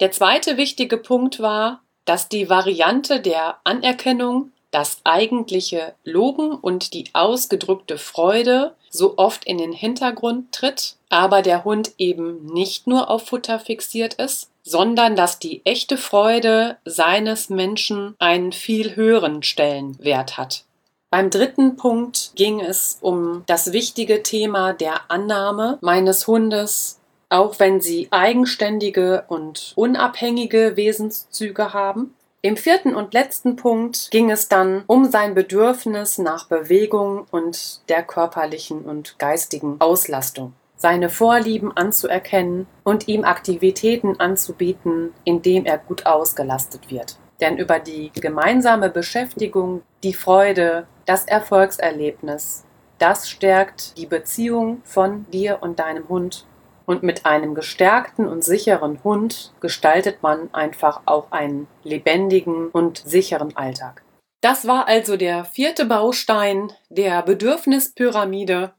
Der 0.00 0.10
zweite 0.10 0.58
wichtige 0.58 0.98
Punkt 0.98 1.40
war, 1.40 1.80
dass 2.04 2.28
die 2.28 2.50
Variante 2.50 3.20
der 3.20 3.56
Anerkennung, 3.64 4.52
das 4.70 4.98
eigentliche 5.04 5.94
Loben 6.04 6.56
und 6.56 6.92
die 6.92 7.06
ausgedrückte 7.14 7.96
Freude 7.96 8.76
so 8.92 9.14
oft 9.16 9.44
in 9.44 9.58
den 9.58 9.72
Hintergrund 9.72 10.52
tritt, 10.52 10.96
aber 11.08 11.42
der 11.42 11.64
Hund 11.64 11.92
eben 11.98 12.46
nicht 12.46 12.86
nur 12.86 13.10
auf 13.10 13.26
Futter 13.26 13.58
fixiert 13.58 14.14
ist, 14.14 14.50
sondern 14.62 15.16
dass 15.16 15.38
die 15.38 15.62
echte 15.64 15.96
Freude 15.96 16.76
seines 16.84 17.48
Menschen 17.48 18.14
einen 18.18 18.52
viel 18.52 18.94
höheren 18.94 19.42
Stellenwert 19.42 20.36
hat. 20.36 20.64
Beim 21.10 21.30
dritten 21.30 21.76
Punkt 21.76 22.32
ging 22.36 22.60
es 22.60 22.98
um 23.00 23.42
das 23.46 23.72
wichtige 23.72 24.22
Thema 24.22 24.72
der 24.72 25.10
Annahme 25.10 25.78
meines 25.80 26.26
Hundes, 26.26 27.00
auch 27.28 27.58
wenn 27.58 27.80
sie 27.80 28.08
eigenständige 28.10 29.24
und 29.28 29.72
unabhängige 29.74 30.76
Wesenszüge 30.76 31.72
haben. 31.72 32.14
Im 32.44 32.56
vierten 32.56 32.96
und 32.96 33.14
letzten 33.14 33.54
Punkt 33.54 34.10
ging 34.10 34.30
es 34.30 34.48
dann 34.48 34.82
um 34.88 35.04
sein 35.04 35.34
Bedürfnis 35.34 36.18
nach 36.18 36.48
Bewegung 36.48 37.24
und 37.30 37.88
der 37.88 38.02
körperlichen 38.02 38.82
und 38.82 39.16
geistigen 39.20 39.76
Auslastung 39.80 40.52
seine 40.82 41.08
Vorlieben 41.08 41.70
anzuerkennen 41.76 42.66
und 42.82 43.06
ihm 43.06 43.22
Aktivitäten 43.24 44.18
anzubieten, 44.18 45.14
indem 45.22 45.64
er 45.64 45.78
gut 45.78 46.06
ausgelastet 46.06 46.90
wird. 46.90 47.18
Denn 47.40 47.56
über 47.56 47.78
die 47.78 48.10
gemeinsame 48.12 48.90
Beschäftigung, 48.90 49.82
die 50.02 50.12
Freude, 50.12 50.88
das 51.06 51.24
Erfolgserlebnis, 51.24 52.64
das 52.98 53.30
stärkt 53.30 53.96
die 53.96 54.06
Beziehung 54.06 54.80
von 54.82 55.26
dir 55.32 55.58
und 55.60 55.78
deinem 55.78 56.08
Hund. 56.08 56.46
Und 56.86 57.02
mit 57.02 57.26
einem 57.26 57.54
gestärkten 57.54 58.26
und 58.26 58.42
sicheren 58.42 59.02
Hund 59.04 59.52
gestaltet 59.60 60.22
man 60.22 60.52
einfach 60.52 61.02
auch 61.06 61.30
einen 61.30 61.68
lebendigen 61.84 62.68
und 62.68 62.98
sicheren 62.98 63.56
Alltag. 63.56 64.02
Das 64.40 64.66
war 64.66 64.88
also 64.88 65.16
der 65.16 65.44
vierte 65.44 65.84
Baustein 65.84 66.72
der 66.90 67.22
Bedürfnispyramide 67.22 68.72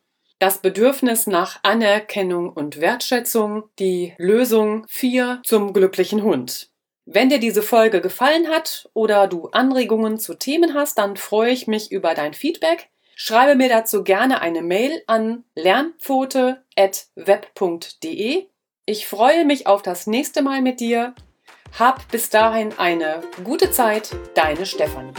das 0.43 0.57
Bedürfnis 0.57 1.25
nach 1.25 1.59
Anerkennung 1.63 2.51
und 2.51 2.81
Wertschätzung, 2.81 3.63
die 3.79 4.13
Lösung 4.17 4.85
4 4.89 5.39
zum 5.45 5.71
glücklichen 5.71 6.21
Hund. 6.21 6.69
Wenn 7.05 7.29
dir 7.29 7.39
diese 7.39 7.61
Folge 7.61 8.01
gefallen 8.01 8.49
hat 8.49 8.89
oder 8.93 9.27
du 9.27 9.47
Anregungen 9.53 10.19
zu 10.19 10.33
Themen 10.33 10.73
hast, 10.73 10.97
dann 10.97 11.15
freue 11.15 11.51
ich 11.51 11.67
mich 11.67 11.93
über 11.93 12.13
dein 12.13 12.33
Feedback. 12.33 12.89
Schreibe 13.15 13.56
mir 13.56 13.69
dazu 13.69 14.04
gerne 14.04 14.41
eine 14.41 14.62
Mail 14.62 15.02
an 15.08 15.43
lernpfote.web.de. 15.56 18.47
Ich 18.86 19.08
freue 19.08 19.45
mich 19.45 19.67
auf 19.67 19.82
das 19.82 20.08
nächste 20.08 20.41
Mal 20.41 20.62
mit 20.62 20.80
dir. 20.80 21.13
Hab 21.80 22.08
bis 22.10 22.30
dahin 22.30 22.78
eine 22.78 23.21
gute 23.43 23.71
Zeit, 23.71 24.15
deine 24.36 24.65
Stefanie. 24.65 25.13